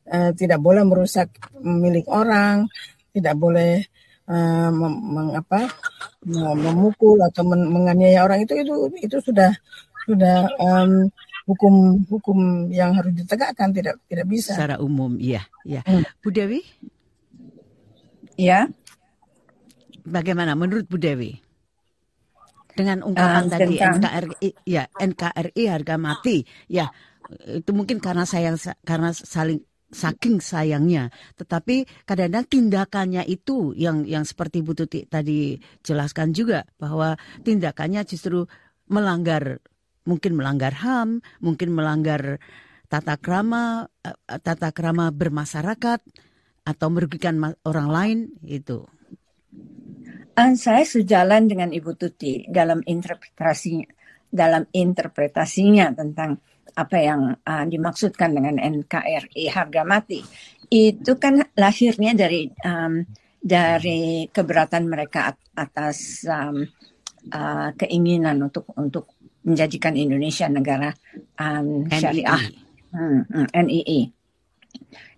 uh, 0.09 0.31
tidak 0.33 0.57
boleh 0.57 0.83
merusak 0.89 1.29
milik 1.61 2.09
orang, 2.09 2.65
tidak 3.13 3.37
boleh 3.37 3.85
uh, 4.25 4.73
mem, 4.73 5.37
apa, 5.37 5.69
memukul 6.57 7.21
atau 7.21 7.45
men, 7.45 7.69
menganiaya 7.69 8.25
orang 8.25 8.41
itu 8.45 8.57
itu 8.57 8.75
itu 9.05 9.17
sudah 9.21 9.53
sudah 10.09 10.49
um, 10.57 11.13
hukum 11.45 12.05
hukum 12.09 12.39
yang 12.73 12.97
harus 12.97 13.13
ditegakkan 13.13 13.75
tidak 13.75 14.01
tidak 14.09 14.27
bisa. 14.33 14.57
Secara 14.57 14.81
umum, 14.81 15.21
iya, 15.21 15.45
iya. 15.69 15.85
Hmm. 15.85 16.09
Bu 16.25 16.33
Dewi? 16.33 16.65
Ya. 18.41 18.71
Bagaimana 20.09 20.57
menurut 20.57 20.89
Bu 20.89 20.97
Dewi? 20.97 21.50
Dengan 22.81 23.05
ungkapan 23.05 23.45
uh, 23.47 23.51
tadi 23.53 23.75
tentang... 23.77 24.01
NKRI 24.01 24.49
ya 24.65 24.85
NKRI 24.89 25.63
harga 25.69 25.95
mati. 26.01 26.43
Ya 26.73 26.89
itu 27.47 27.71
mungkin 27.77 28.01
karena 28.01 28.25
sayang 28.25 28.57
karena 28.83 29.13
saling 29.13 29.61
saking 29.91 30.39
sayangnya. 30.41 31.11
Tetapi 31.37 32.07
kadang-kadang 32.07 32.47
tindakannya 32.47 33.23
itu 33.27 33.77
yang 33.77 34.07
yang 34.07 34.25
seperti 34.25 34.63
Bu 34.65 34.73
Tuti 34.73 35.05
tadi 35.05 35.59
jelaskan 35.85 36.33
juga 36.33 36.65
bahwa 36.79 37.19
tindakannya 37.43 38.07
justru 38.07 38.47
melanggar 38.91 39.61
mungkin 40.09 40.33
melanggar 40.35 40.73
HAM 40.75 41.21
mungkin 41.45 41.77
melanggar 41.77 42.41
tata 42.91 43.15
krama 43.21 43.87
eh, 44.03 44.17
tata 44.41 44.75
krama 44.75 45.13
bermasyarakat 45.15 46.01
atau 46.67 46.89
merugikan 46.91 47.39
orang 47.63 47.89
lain 47.89 48.19
itu 48.43 48.83
saya 50.37 50.85
sejalan 50.87 51.51
dengan 51.51 51.71
Ibu 51.75 51.97
Tuti 51.99 52.47
dalam 52.49 52.81
interpretasinya, 52.87 53.89
dalam 54.31 54.65
interpretasinya 54.71 55.93
tentang 55.93 56.39
apa 56.75 56.97
yang 57.03 57.35
uh, 57.43 57.67
dimaksudkan 57.67 58.31
dengan 58.31 58.57
NKRI 58.57 59.51
harga 59.51 59.83
mati. 59.83 60.23
Itu 60.71 61.19
kan 61.19 61.43
lahirnya 61.59 62.15
dari 62.15 62.47
um, 62.63 63.03
dari 63.41 64.29
keberatan 64.31 64.87
mereka 64.87 65.35
atas 65.57 66.23
um, 66.29 66.63
uh, 67.33 67.69
keinginan 67.75 68.39
untuk 68.47 68.71
untuk 68.79 69.19
menjadikan 69.43 69.97
Indonesia 69.97 70.47
negara 70.47 70.93
um, 71.41 71.89
syariah 71.89 72.45
hmm, 72.93 73.21
hmm, 73.29 73.47
NII. 73.51 74.01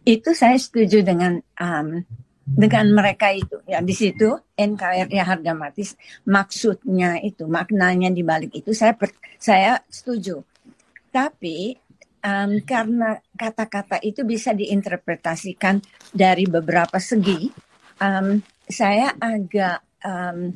Itu 0.03 0.35
saya 0.35 0.57
setuju 0.59 1.03
dengan 1.05 1.39
um, 1.59 2.03
dengan 2.43 2.91
mereka 2.91 3.31
itu. 3.31 3.63
Ya 3.65 3.79
di 3.79 3.95
situ 3.95 4.35
NKRI 4.59 5.17
harga 5.23 5.53
mati. 5.55 5.87
Maksudnya 6.27 7.23
itu 7.23 7.47
maknanya 7.47 8.11
di 8.11 8.23
balik 8.27 8.53
itu 8.59 8.75
saya 8.75 8.99
per, 8.99 9.15
saya 9.39 9.79
setuju. 9.87 10.43
Tapi 11.13 11.77
um, 12.23 12.59
karena 12.67 13.19
kata-kata 13.35 14.03
itu 14.03 14.27
bisa 14.27 14.51
diinterpretasikan 14.55 15.83
dari 16.11 16.47
beberapa 16.47 16.99
segi 16.99 17.51
um, 18.03 18.41
saya 18.67 19.15
agak 19.19 20.03
um, 20.03 20.51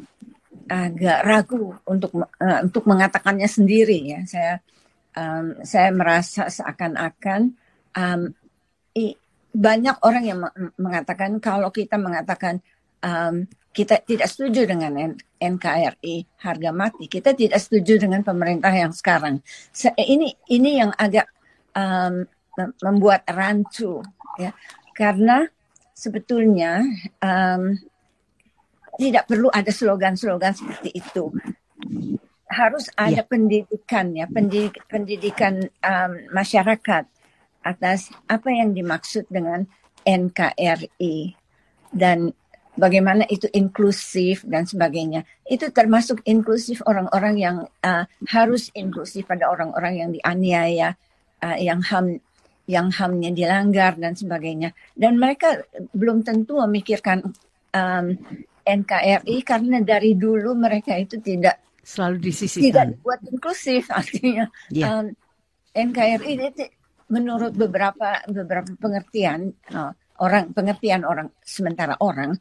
agak 0.67 1.21
ragu 1.23 1.79
untuk 1.87 2.11
uh, 2.19 2.61
untuk 2.65 2.83
mengatakannya 2.89 3.47
sendiri 3.47 3.99
ya. 4.03 4.21
Saya 4.27 4.55
um, 5.15 5.63
saya 5.63 5.91
merasa 5.95 6.51
seakan-akan 6.51 7.55
um, 7.95 8.21
banyak 9.57 9.97
orang 10.05 10.25
yang 10.29 10.39
mengatakan 10.77 11.41
kalau 11.41 11.73
kita 11.73 11.97
mengatakan 11.97 12.61
um, 13.01 13.49
kita 13.73 14.01
tidak 14.05 14.29
setuju 14.29 14.69
dengan 14.69 15.17
NKRI 15.37 16.41
harga 16.45 16.71
mati, 16.73 17.09
kita 17.09 17.33
tidak 17.33 17.61
setuju 17.61 18.01
dengan 18.01 18.21
pemerintah 18.25 18.73
yang 18.73 18.93
sekarang. 18.93 19.41
Ini 19.97 20.29
ini 20.53 20.71
yang 20.81 20.93
agak 20.97 21.29
um, 21.77 22.25
membuat 22.85 23.25
rancu 23.29 24.01
ya, 24.41 24.53
karena 24.97 25.45
sebetulnya 25.93 26.85
um, 27.21 27.77
tidak 28.97 29.29
perlu 29.29 29.53
ada 29.53 29.69
slogan-slogan 29.69 30.57
seperti 30.57 30.97
itu. 30.97 31.33
Harus 32.49 32.89
ada 32.97 33.21
yeah. 33.21 33.29
pendidikan 33.29 34.07
ya, 34.17 34.25
pendidik, 34.25 34.81
pendidikan 34.89 35.61
um, 35.85 36.13
masyarakat 36.33 37.05
atas 37.67 38.15
apa 38.31 38.55
yang 38.55 38.71
dimaksud 38.71 39.27
dengan 39.27 39.67
NKRI 40.07 41.35
dan 41.91 42.31
bagaimana 42.79 43.27
itu 43.27 43.51
inklusif 43.51 44.47
dan 44.47 44.69
sebagainya. 44.69 45.27
Itu 45.49 45.73
termasuk 45.75 46.23
inklusif 46.29 46.85
orang-orang 46.87 47.35
yang 47.35 47.57
uh, 47.83 48.05
harus 48.31 48.71
inklusif 48.77 49.27
pada 49.27 49.51
orang-orang 49.51 49.95
yang 49.99 50.11
dianiaya, 50.15 50.95
uh, 51.43 51.59
yang 51.59 51.83
ham 51.91 52.23
yang 52.67 52.91
hamnya 52.91 53.31
dilanggar 53.31 53.99
dan 53.99 54.15
sebagainya. 54.15 54.75
Dan 54.95 55.19
mereka 55.19 55.67
belum 55.95 56.23
tentu 56.23 56.59
memikirkan 56.63 57.23
um, 57.75 58.07
NKRI 58.67 59.37
karena 59.47 59.79
dari 59.83 60.19
dulu 60.19 60.55
mereka 60.59 60.99
itu 60.99 61.23
tidak 61.23 61.63
selalu 61.87 62.31
disisihkan. 62.31 62.99
Tidak 62.99 63.07
buat 63.07 63.21
inklusif 63.31 63.91
artinya. 64.01 64.51
Yeah. 64.71 65.03
Um, 65.03 65.07
NKRI 65.77 66.33
itu 66.41 66.65
menurut 67.07 67.55
beberapa 67.55 68.23
beberapa 68.27 68.71
pengertian 68.79 69.55
uh, 69.71 69.95
orang 70.19 70.51
pengertian 70.51 71.07
orang 71.07 71.31
sementara 71.45 71.95
orang 72.03 72.35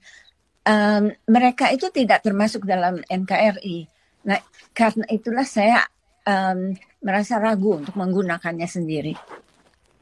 um, 0.65 1.03
mereka 1.29 1.69
itu 1.69 1.91
tidak 1.93 2.25
termasuk 2.25 2.65
dalam 2.65 3.01
NKRI. 3.05 3.85
Nah 4.25 4.41
karena 4.73 5.05
itulah 5.13 5.45
saya 5.45 5.85
um, 6.25 6.73
merasa 7.05 7.37
ragu 7.37 7.77
untuk 7.77 7.93
menggunakannya 7.93 8.65
sendiri. 8.65 9.13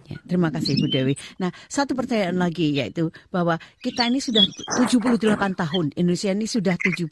Ya, 0.04 0.20
terima 0.28 0.52
kasih 0.52 0.76
Ibu 0.76 0.88
Dewi. 0.92 1.14
Nah, 1.40 1.48
satu 1.72 1.96
pertanyaan 1.96 2.36
lagi 2.36 2.76
yaitu 2.76 3.08
bahwa 3.32 3.56
kita 3.80 4.04
ini 4.12 4.20
sudah 4.20 4.44
78 4.76 5.16
tahun, 5.56 5.86
Indonesia 5.96 6.32
ini 6.36 6.44
sudah 6.44 6.76
78 6.76 7.08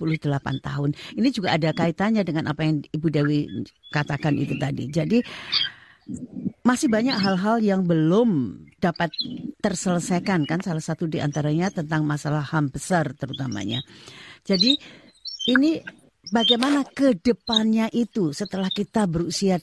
tahun. 0.60 0.90
Ini 1.16 1.30
juga 1.32 1.56
ada 1.56 1.72
kaitannya 1.72 2.28
dengan 2.28 2.52
apa 2.52 2.68
yang 2.68 2.84
Ibu 2.84 3.08
Dewi 3.08 3.48
katakan 3.96 4.36
itu 4.36 4.60
tadi. 4.60 4.92
Jadi 4.92 5.24
masih 6.62 6.88
banyak 6.90 7.18
hal-hal 7.18 7.58
yang 7.62 7.82
belum 7.86 8.62
dapat 8.82 9.14
terselesaikan 9.62 10.50
kan 10.50 10.60
salah 10.62 10.82
satu 10.82 11.06
di 11.06 11.22
antaranya 11.22 11.70
tentang 11.70 12.06
masalah 12.06 12.42
HAM 12.42 12.74
besar 12.74 13.14
terutamanya. 13.14 13.82
Jadi 14.42 14.78
ini 15.50 15.82
bagaimana 16.34 16.86
ke 16.86 17.18
depannya 17.18 17.90
itu 17.94 18.34
setelah 18.34 18.70
kita 18.74 19.06
berusia 19.06 19.62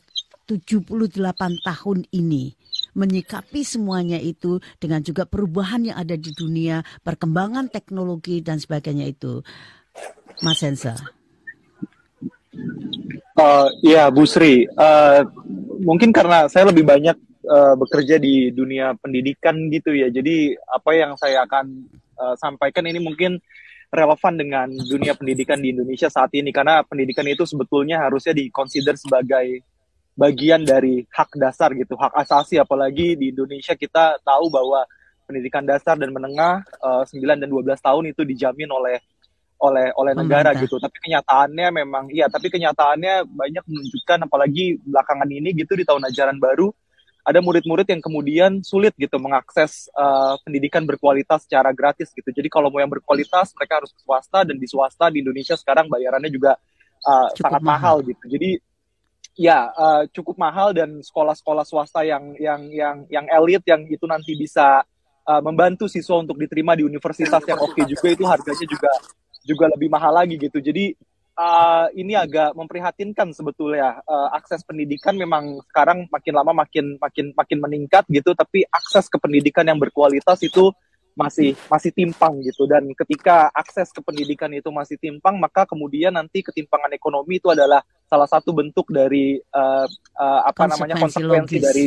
78 0.48 1.20
tahun 1.61 1.98
ini 2.14 2.57
menyikapi 2.96 3.62
semuanya 3.62 4.18
itu 4.18 4.59
dengan 4.81 5.05
juga 5.05 5.29
perubahan 5.29 5.92
yang 5.92 5.98
ada 6.01 6.16
di 6.18 6.35
dunia, 6.35 6.83
perkembangan 7.05 7.70
teknologi 7.70 8.40
dan 8.42 8.59
sebagainya 8.59 9.07
itu. 9.07 9.44
Mas 10.42 10.62
Hensa. 10.62 11.18
Uh, 13.39 13.69
ya, 13.85 14.11
Bu 14.11 14.27
Sri. 14.27 14.67
Uh, 14.75 15.23
mungkin 15.83 16.11
karena 16.11 16.51
saya 16.51 16.69
lebih 16.69 16.83
banyak 16.83 17.17
uh, 17.47 17.75
bekerja 17.79 18.19
di 18.19 18.51
dunia 18.51 18.97
pendidikan 18.99 19.57
gitu 19.71 19.95
ya. 19.95 20.11
Jadi 20.11 20.59
apa 20.69 20.91
yang 20.97 21.15
saya 21.15 21.47
akan 21.47 21.67
uh, 22.19 22.35
sampaikan 22.35 22.85
ini 22.89 22.99
mungkin 22.99 23.39
relevan 23.89 24.35
dengan 24.37 24.69
dunia 24.69 25.17
pendidikan 25.17 25.57
di 25.57 25.73
Indonesia 25.73 26.13
saat 26.13 26.29
ini 26.37 26.53
karena 26.53 26.85
pendidikan 26.85 27.25
itu 27.25 27.49
sebetulnya 27.49 28.05
harusnya 28.05 28.37
dikonsider 28.37 29.01
sebagai 29.01 29.65
bagian 30.19 30.67
dari 30.67 31.07
hak 31.09 31.39
dasar 31.39 31.73
gitu, 31.73 31.95
hak 31.95 32.13
asasi 32.19 32.59
apalagi 32.59 33.15
di 33.15 33.31
Indonesia 33.31 33.73
kita 33.79 34.19
tahu 34.21 34.51
bahwa 34.51 34.83
pendidikan 35.25 35.63
dasar 35.63 35.95
dan 35.95 36.11
menengah 36.11 36.67
uh, 36.83 37.07
eh, 37.07 37.17
9 37.17 37.39
dan 37.39 37.49
12 37.49 37.79
tahun 37.79 38.05
itu 38.11 38.25
dijamin 38.27 38.69
oleh 38.73 38.99
oleh 39.59 39.90
oleh 39.99 40.12
negara 40.14 40.55
Pemerintah. 40.55 40.62
gitu. 40.71 40.77
Tapi 40.79 40.97
kenyataannya 41.03 41.68
memang 41.75 42.05
iya, 42.14 42.31
tapi 42.31 42.47
kenyataannya 42.49 43.27
banyak 43.27 43.64
menunjukkan 43.66 44.18
apalagi 44.31 44.79
belakangan 44.87 45.29
ini 45.29 45.51
gitu 45.55 45.75
di 45.75 45.85
tahun 45.85 46.07
ajaran 46.07 46.38
baru 46.38 46.71
ada 47.29 47.44
murid-murid 47.44 47.85
yang 47.85 48.01
kemudian 48.01 48.64
sulit 48.64 48.97
gitu 48.97 49.21
mengakses 49.21 49.92
uh, 49.92 50.40
pendidikan 50.49 50.88
berkualitas 50.88 51.44
secara 51.44 51.77
gratis 51.77 52.09
gitu. 52.16 52.33
Jadi 52.33 52.49
kalau 52.49 52.73
mau 52.73 52.81
yang 52.81 52.88
berkualitas 52.88 53.53
mereka 53.53 53.85
harus 53.85 53.92
ke 53.92 54.01
swasta 54.01 54.49
dan 54.49 54.57
di 54.57 54.64
swasta 54.64 55.12
di 55.12 55.21
Indonesia 55.21 55.53
sekarang 55.53 55.92
bayarannya 55.92 56.33
juga 56.33 56.57
uh, 57.05 57.29
sangat 57.37 57.61
mahal. 57.61 58.01
mahal 58.01 58.09
gitu. 58.09 58.25
Jadi 58.33 58.51
ya 59.37 59.68
uh, 59.71 60.03
cukup 60.09 60.40
mahal 60.40 60.73
dan 60.73 61.05
sekolah-sekolah 61.05 61.68
swasta 61.68 62.01
yang 62.01 62.33
yang 62.40 62.64
yang 62.73 62.97
yang 63.12 63.27
elit 63.29 63.61
yang 63.68 63.85
itu 63.87 64.09
nanti 64.09 64.33
bisa 64.33 64.81
uh, 65.29 65.42
membantu 65.44 65.85
siswa 65.85 66.16
untuk 66.16 66.40
diterima 66.40 66.73
di 66.73 66.88
universitas 66.88 67.44
yang 67.44 67.61
oke 67.61 67.77
okay 67.77 67.85
juga 67.85 68.09
itu 68.09 68.25
harganya 68.25 68.66
juga 68.66 68.90
juga 69.44 69.70
lebih 69.70 69.90
mahal 69.90 70.14
lagi 70.14 70.38
gitu. 70.38 70.59
Jadi 70.59 70.94
uh, 71.38 71.87
ini 71.94 72.18
agak 72.18 72.53
memprihatinkan 72.59 73.31
sebetulnya 73.31 74.03
uh, 74.03 74.29
akses 74.35 74.66
pendidikan 74.66 75.14
memang 75.14 75.62
sekarang 75.70 76.11
makin 76.11 76.35
lama 76.35 76.53
makin 76.66 76.98
makin 76.98 77.31
makin 77.33 77.59
meningkat 77.62 78.05
gitu 78.11 78.35
tapi 78.35 78.66
akses 78.66 79.07
ke 79.07 79.16
pendidikan 79.22 79.64
yang 79.64 79.79
berkualitas 79.79 80.42
itu 80.42 80.74
masih 81.18 81.59
masih 81.66 81.90
timpang 81.90 82.38
gitu 82.46 82.62
dan 82.70 82.87
ketika 82.94 83.51
akses 83.51 83.90
ke 83.90 83.98
pendidikan 84.07 84.55
itu 84.55 84.70
masih 84.70 84.94
timpang 85.03 85.35
maka 85.35 85.66
kemudian 85.66 86.14
nanti 86.14 86.46
ketimpangan 86.46 86.94
ekonomi 86.94 87.42
itu 87.42 87.51
adalah 87.51 87.83
salah 88.07 88.31
satu 88.31 88.55
bentuk 88.55 88.87
dari 88.94 89.35
uh, 89.51 89.87
uh, 90.14 90.40
apa 90.46 90.70
namanya 90.70 90.94
konsekuensi 90.94 91.59
logis. 91.59 91.66
dari 91.66 91.85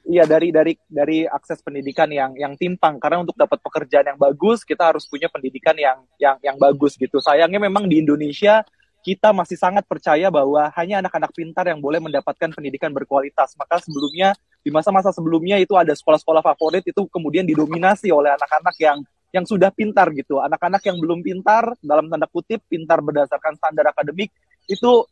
Iya 0.00 0.24
dari 0.24 0.48
dari 0.48 0.72
dari 0.88 1.18
akses 1.28 1.60
pendidikan 1.60 2.08
yang 2.08 2.32
yang 2.34 2.56
timpang 2.56 2.96
karena 2.96 3.20
untuk 3.20 3.36
dapat 3.36 3.60
pekerjaan 3.60 4.16
yang 4.16 4.18
bagus 4.18 4.64
kita 4.64 4.90
harus 4.90 5.04
punya 5.06 5.28
pendidikan 5.28 5.76
yang 5.76 6.02
yang 6.16 6.36
yang 6.40 6.56
bagus 6.56 6.96
gitu. 6.96 7.20
Sayangnya 7.20 7.60
memang 7.60 7.86
di 7.86 8.00
Indonesia 8.00 8.64
kita 9.00 9.32
masih 9.32 9.56
sangat 9.56 9.88
percaya 9.88 10.28
bahwa 10.28 10.68
hanya 10.76 11.00
anak-anak 11.00 11.32
pintar 11.32 11.64
yang 11.68 11.80
boleh 11.80 12.00
mendapatkan 12.00 12.52
pendidikan 12.52 12.92
berkualitas. 12.92 13.56
Maka 13.56 13.80
sebelumnya 13.80 14.36
di 14.60 14.68
masa-masa 14.68 15.08
sebelumnya 15.12 15.56
itu 15.56 15.72
ada 15.76 15.92
sekolah-sekolah 15.96 16.44
favorit 16.44 16.84
itu 16.84 17.08
kemudian 17.08 17.48
didominasi 17.48 18.12
oleh 18.12 18.36
anak-anak 18.36 18.76
yang 18.76 18.98
yang 19.30 19.44
sudah 19.46 19.70
pintar 19.72 20.10
gitu. 20.12 20.42
Anak-anak 20.42 20.84
yang 20.84 21.00
belum 21.00 21.24
pintar 21.24 21.76
dalam 21.80 22.10
tanda 22.12 22.28
kutip 22.28 22.60
pintar 22.68 23.00
berdasarkan 23.00 23.56
standar 23.56 23.88
akademik 23.88 24.32
itu 24.68 25.06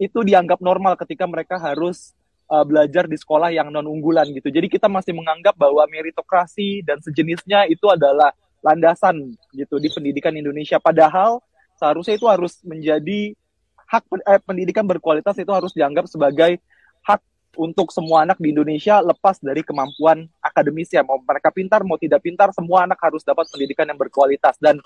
itu 0.00 0.18
dianggap 0.26 0.58
normal 0.58 0.98
ketika 0.98 1.28
mereka 1.28 1.60
harus 1.60 2.16
uh, 2.48 2.64
belajar 2.64 3.08
di 3.08 3.16
sekolah 3.16 3.52
yang 3.52 3.70
non 3.72 3.86
unggulan 3.86 4.28
gitu. 4.32 4.48
Jadi 4.50 4.66
kita 4.68 4.90
masih 4.90 5.16
menganggap 5.16 5.56
bahwa 5.56 5.84
meritokrasi 5.88 6.84
dan 6.84 7.00
sejenisnya 7.00 7.68
itu 7.68 7.86
adalah 7.88 8.32
landasan 8.64 9.36
gitu 9.52 9.76
di 9.76 9.88
pendidikan 9.92 10.32
Indonesia. 10.32 10.80
Padahal 10.80 11.40
seharusnya 11.76 12.16
itu 12.16 12.26
harus 12.28 12.60
menjadi 12.64 13.36
hak 13.84 14.04
eh, 14.24 14.40
pendidikan 14.40 14.84
berkualitas 14.88 15.36
itu 15.36 15.52
harus 15.52 15.72
dianggap 15.76 16.08
sebagai 16.08 16.56
hak 17.04 17.20
untuk 17.60 17.92
semua 17.92 18.24
anak 18.24 18.40
di 18.40 18.50
Indonesia 18.50 18.98
lepas 19.04 19.38
dari 19.38 19.60
kemampuan 19.60 20.26
akademis 20.40 20.90
ya 20.90 21.04
mau 21.04 21.20
mereka 21.20 21.52
pintar 21.52 21.84
mau 21.84 22.00
tidak 22.00 22.24
pintar 22.24 22.50
semua 22.50 22.88
anak 22.88 22.98
harus 22.98 23.22
dapat 23.22 23.46
pendidikan 23.52 23.86
yang 23.86 24.00
berkualitas 24.00 24.56
dan 24.58 24.80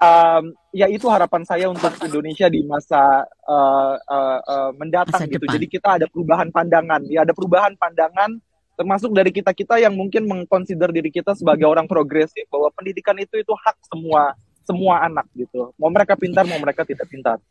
um, 0.00 0.44
ya 0.72 0.86
itu 0.88 1.06
harapan 1.06 1.42
saya 1.44 1.68
untuk 1.68 1.92
Indonesia 2.02 2.48
di 2.48 2.64
masa 2.64 3.28
uh, 3.44 3.94
uh, 4.00 4.38
uh, 4.40 4.70
mendatang 4.74 5.28
masa 5.28 5.30
gitu 5.30 5.44
depan. 5.44 5.54
jadi 5.60 5.66
kita 5.68 5.88
ada 6.00 6.06
perubahan 6.08 6.48
pandangan 6.50 7.04
ya 7.06 7.22
ada 7.22 7.36
perubahan 7.36 7.76
pandangan 7.76 8.40
termasuk 8.80 9.12
dari 9.12 9.28
kita 9.28 9.52
kita 9.52 9.76
yang 9.76 9.92
mungkin 9.92 10.24
mengconsider 10.24 10.88
diri 10.88 11.12
kita 11.12 11.36
sebagai 11.36 11.68
orang 11.68 11.84
progresif 11.84 12.48
bahwa 12.48 12.72
pendidikan 12.72 13.14
itu 13.20 13.36
itu 13.36 13.52
hak 13.52 13.76
semua 13.84 14.32
semua 14.64 15.02
anak 15.02 15.26
gitu. 15.34 15.74
Mau 15.74 15.90
mereka 15.90 16.14
pintar, 16.14 16.46
mau 16.46 16.60
mereka 16.62 16.86
tidak 16.86 17.10
pintar. 17.10 17.42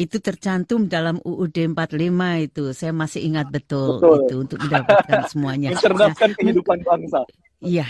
Itu 0.00 0.20
tercantum 0.20 0.88
dalam 0.88 1.20
UUD 1.20 1.52
45 1.52 2.48
itu. 2.48 2.64
Saya 2.72 2.92
masih 2.96 3.28
ingat 3.28 3.52
betul, 3.52 4.00
betul. 4.00 4.16
itu 4.24 4.34
untuk 4.40 4.58
mendapatkan 4.64 5.20
semuanya. 5.32 5.68
Mencerdaskan 5.76 6.30
nah, 6.32 6.36
kehidupan 6.40 6.78
bangsa. 6.80 7.20
Iya. 7.60 7.86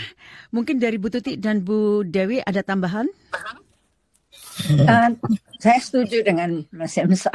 Mungkin 0.51 0.79
dari 0.79 0.99
Bu 0.99 1.07
Tuti 1.11 1.39
dan 1.39 1.63
Bu 1.63 2.03
Dewi 2.07 2.43
ada 2.43 2.59
tambahan? 2.63 3.07
Uh, 4.65 5.09
saya 5.61 5.79
setuju 5.81 6.25
dengan 6.25 6.65
Mas 6.73 6.97
Emsa. 6.97 7.31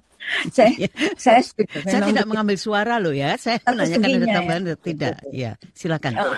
saya, 0.56 0.70
iya. 0.78 0.88
saya 1.18 1.40
setuju. 1.42 1.84
Saya 1.84 2.00
tidak 2.08 2.26
mengambil 2.28 2.56
suara 2.56 2.96
loh 2.96 3.12
ya. 3.12 3.36
Saya 3.36 3.60
menanyakan 3.64 4.08
ada 4.08 4.26
tambahan 4.26 4.62
atau 4.70 4.80
tidak. 4.80 5.14
Ya, 5.32 5.52
silakan. 5.76 6.12
Oh, 6.18 6.32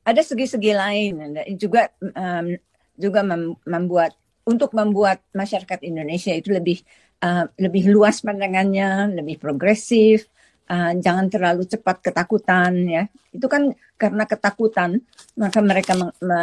ada 0.00 0.22
segi-segi 0.24 0.72
lain 0.72 1.36
juga 1.60 1.92
um, 2.00 2.56
juga 2.96 3.20
mem 3.22 3.54
membuat 3.68 4.16
untuk 4.48 4.72
membuat 4.72 5.22
masyarakat 5.36 5.84
Indonesia 5.84 6.32
itu 6.32 6.50
lebih 6.50 6.80
uh, 7.22 7.46
lebih 7.60 7.92
luas 7.92 8.24
pandangannya, 8.24 9.20
lebih 9.20 9.36
progresif, 9.36 10.26
uh, 10.72 10.96
jangan 10.96 11.28
terlalu 11.28 11.68
cepat 11.68 12.00
ketakutan 12.00 12.72
ya. 12.88 13.02
Itu 13.30 13.46
kan 13.46 13.70
karena 14.00 14.24
ketakutan 14.24 15.04
maka 15.36 15.60
mereka 15.60 15.92
meng, 15.94 16.12
me, 16.24 16.40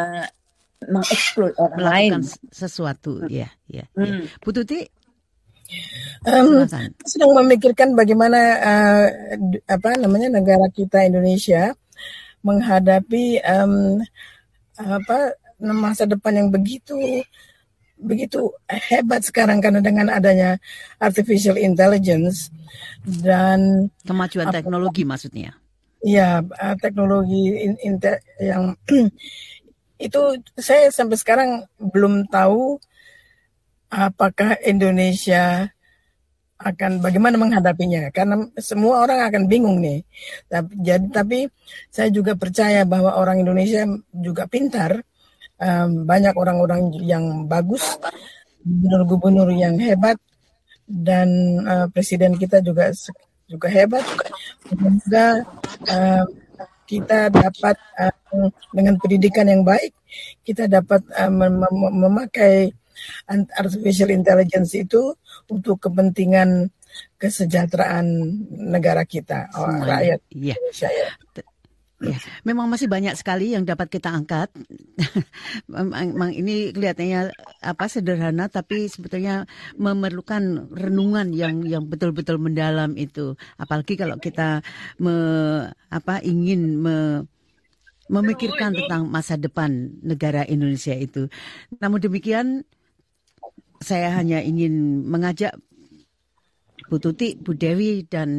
mengeksplor 0.85 1.57
orang 1.57 1.79
Melakukan 1.79 2.21
lain 2.21 2.21
sesuatu 2.53 3.25
hmm. 3.25 3.29
ya 3.33 3.49
ya, 3.65 3.83
ya. 3.83 3.85
hmm. 3.97 4.27
ya. 4.27 4.37
Bu 4.43 4.49
Tuti 4.53 4.81
um, 6.29 6.63
sedang 7.03 7.31
memikirkan 7.33 7.97
bagaimana 7.97 8.39
uh, 8.61 9.05
apa 9.67 9.89
namanya 9.97 10.39
negara 10.39 10.69
kita 10.71 11.03
Indonesia 11.03 11.73
menghadapi 12.45 13.41
um, 13.43 13.99
apa 14.77 15.33
masa 15.57 16.05
depan 16.05 16.37
yang 16.37 16.49
begitu 16.53 16.93
begitu 17.97 18.53
hebat 18.69 19.25
sekarang 19.25 19.57
karena 19.57 19.81
dengan 19.81 20.13
adanya 20.13 20.61
artificial 21.01 21.57
intelligence 21.57 22.53
dan 23.25 23.89
kemajuan 24.05 24.53
apa, 24.53 24.61
teknologi 24.61 25.01
maksudnya. 25.01 25.57
Ya, 26.05 26.45
teknologi 26.77 27.57
in, 27.57 27.73
in, 27.81 27.97
yang 28.37 28.77
itu 29.97 30.21
saya 30.57 30.93
sampai 30.93 31.17
sekarang 31.17 31.49
belum 31.81 32.29
tahu 32.29 32.77
apakah 33.89 34.57
Indonesia 34.65 35.73
akan 36.57 37.05
bagaimana 37.05 37.37
menghadapinya 37.37 38.09
karena 38.09 38.49
semua 38.57 39.05
orang 39.05 39.29
akan 39.29 39.43
bingung 39.45 39.77
nih. 39.77 40.01
Tapi 40.49 40.71
jadi 40.81 41.05
tapi 41.13 41.39
saya 41.93 42.09
juga 42.09 42.33
percaya 42.33 42.81
bahwa 42.81 43.13
orang 43.13 43.45
Indonesia 43.45 43.85
juga 44.13 44.49
pintar. 44.49 45.01
Um, 45.57 46.05
banyak 46.05 46.37
orang-orang 46.37 46.93
yang 47.01 47.49
bagus, 47.49 47.97
gubernur-gubernur 48.61 49.49
yang 49.57 49.73
hebat 49.81 50.13
dan 50.85 51.29
uh, 51.65 51.89
presiden 51.89 52.37
kita 52.37 52.61
juga 52.61 52.93
juga 53.49 53.65
hebat. 53.65 54.05
Semoga 54.69 55.41
uh, 55.89 56.25
kita 56.85 57.33
dapat 57.33 57.75
uh, 57.97 58.16
dengan 58.75 58.95
pendidikan 58.99 59.47
yang 59.47 59.63
baik 59.63 59.95
kita 60.43 60.67
dapat 60.67 61.03
uh, 61.15 61.31
mem 61.31 61.63
memakai 61.93 62.71
artificial 63.53 64.09
intelligence 64.09 64.73
itu 64.73 65.13
untuk 65.51 65.77
kepentingan 65.77 66.73
kesejahteraan 67.21 68.05
negara 68.49 69.05
kita, 69.05 69.49
oh, 69.53 69.69
rakyat 69.85 70.21
iya. 70.33 70.57
Indonesia 70.57 70.89
ya. 70.89 71.09
Ya, 71.97 72.13
memang 72.45 72.69
masih 72.69 72.85
banyak 72.85 73.17
sekali 73.17 73.57
yang 73.57 73.65
dapat 73.65 73.89
kita 73.89 74.13
angkat. 74.13 74.53
memang 75.65 76.29
ini 76.29 76.69
kelihatannya 76.69 77.33
apa 77.65 77.89
sederhana, 77.89 78.53
tapi 78.53 78.85
sebetulnya 78.85 79.49
memerlukan 79.81 80.69
renungan 80.69 81.33
yang 81.33 81.65
yang 81.65 81.89
betul-betul 81.89 82.37
mendalam 82.37 82.93
itu. 82.93 83.33
Apalagi 83.57 83.97
kalau 83.97 84.21
kita 84.21 84.61
me, 85.01 85.13
apa 85.89 86.21
ingin 86.21 86.77
me, 86.77 87.25
memikirkan 88.07 88.75
tentang 88.75 89.07
masa 89.07 89.35
depan 89.35 89.99
negara 90.03 90.47
Indonesia 90.47 90.95
itu. 90.95 91.27
Namun 91.79 91.99
demikian, 91.99 92.63
saya 93.83 94.15
hanya 94.17 94.41
ingin 94.41 95.05
mengajak 95.05 95.53
Bu 96.87 96.97
Tuti, 97.03 97.35
Bu 97.35 97.53
Dewi, 97.53 98.07
dan 98.07 98.29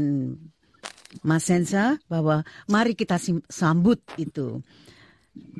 Mas 1.25 1.49
Sensa 1.49 1.97
bahwa 2.09 2.45
mari 2.69 2.93
kita 2.93 3.17
sambut 3.49 4.01
itu 4.21 4.61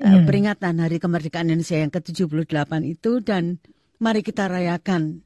hmm. 0.01 0.25
peringatan 0.29 0.81
Hari 0.81 1.01
Kemerdekaan 1.01 1.49
Indonesia 1.49 1.81
yang 1.81 1.93
ke-78 1.93 2.73
itu 2.85 3.25
dan 3.25 3.57
mari 3.97 4.21
kita 4.21 4.49
rayakan 4.49 5.25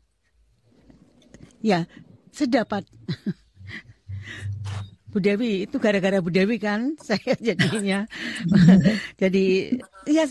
ya 1.59 1.87
sedapat 2.31 2.87
Bu 5.13 5.21
Dewi 5.21 5.69
itu 5.69 5.77
gara-gara 5.77 6.19
Bu 6.25 6.33
Dewi 6.33 6.57
kan 6.57 6.97
saya 7.07 7.37
jadinya 7.37 8.09
jadi 9.23 9.77
ya 10.09 10.25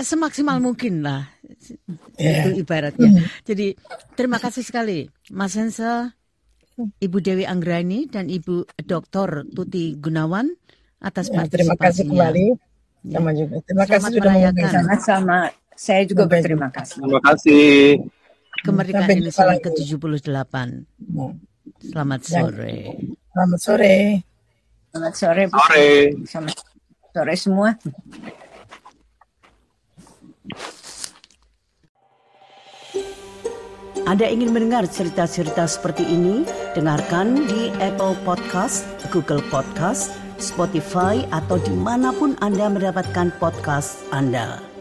semaksimal 0.00 0.58
mungkin 0.64 1.04
lah 1.04 1.28
yeah. 2.16 2.48
itu 2.48 2.64
ibaratnya. 2.64 3.08
Mm. 3.08 3.24
Jadi 3.44 3.66
terima 4.16 4.36
kasih 4.36 4.64
sekali 4.64 5.08
Mas 5.32 5.56
Hensa, 5.56 6.12
Ibu 6.76 7.18
Dewi 7.20 7.44
Anggrani 7.44 8.08
dan 8.08 8.28
Ibu 8.28 8.68
Dr. 8.84 9.48
Tuti 9.52 9.96
Gunawan 9.96 10.48
atas 11.02 11.28
ya, 11.28 11.44
Terima 11.48 11.76
kasih 11.76 12.08
kembali. 12.08 12.46
Ya. 13.02 13.18
Sama 13.18 13.30
juga. 13.34 13.54
Terima 13.66 13.84
Selamat 13.84 13.98
kasih 13.98 14.12
sudah 14.14 14.32
merayakan. 14.32 14.70
Sama-sama. 14.70 15.38
Saya 15.72 16.02
juga 16.06 16.22
berterima 16.30 16.68
kasih. 16.70 16.98
Terima 17.02 17.20
kasih. 17.26 17.64
Kemerdekaan 18.62 19.10
Indonesia 19.10 19.58
ke-78. 19.58 20.54
Selamat 21.90 22.20
sore. 22.22 22.78
Selamat 23.32 23.60
sore. 23.64 23.96
Selamat 24.92 25.14
sore. 25.16 25.42
Bu. 25.48 25.56
Sore. 25.56 25.88
Selamat 26.28 26.56
sore 27.16 27.34
semua. 27.40 27.68
Anda 34.04 34.28
ingin 34.28 34.52
mendengar 34.52 34.84
cerita-cerita 34.84 35.64
seperti 35.64 36.04
ini? 36.04 36.44
Dengarkan 36.76 37.48
di 37.48 37.72
Apple 37.80 38.20
Podcast, 38.20 38.84
Google 39.08 39.40
Podcast, 39.48 40.12
Spotify, 40.36 41.24
atau 41.32 41.56
di 41.56 41.72
mana 41.72 42.12
pun 42.12 42.36
Anda 42.44 42.68
mendapatkan 42.68 43.32
podcast 43.40 44.04
Anda. 44.12 44.71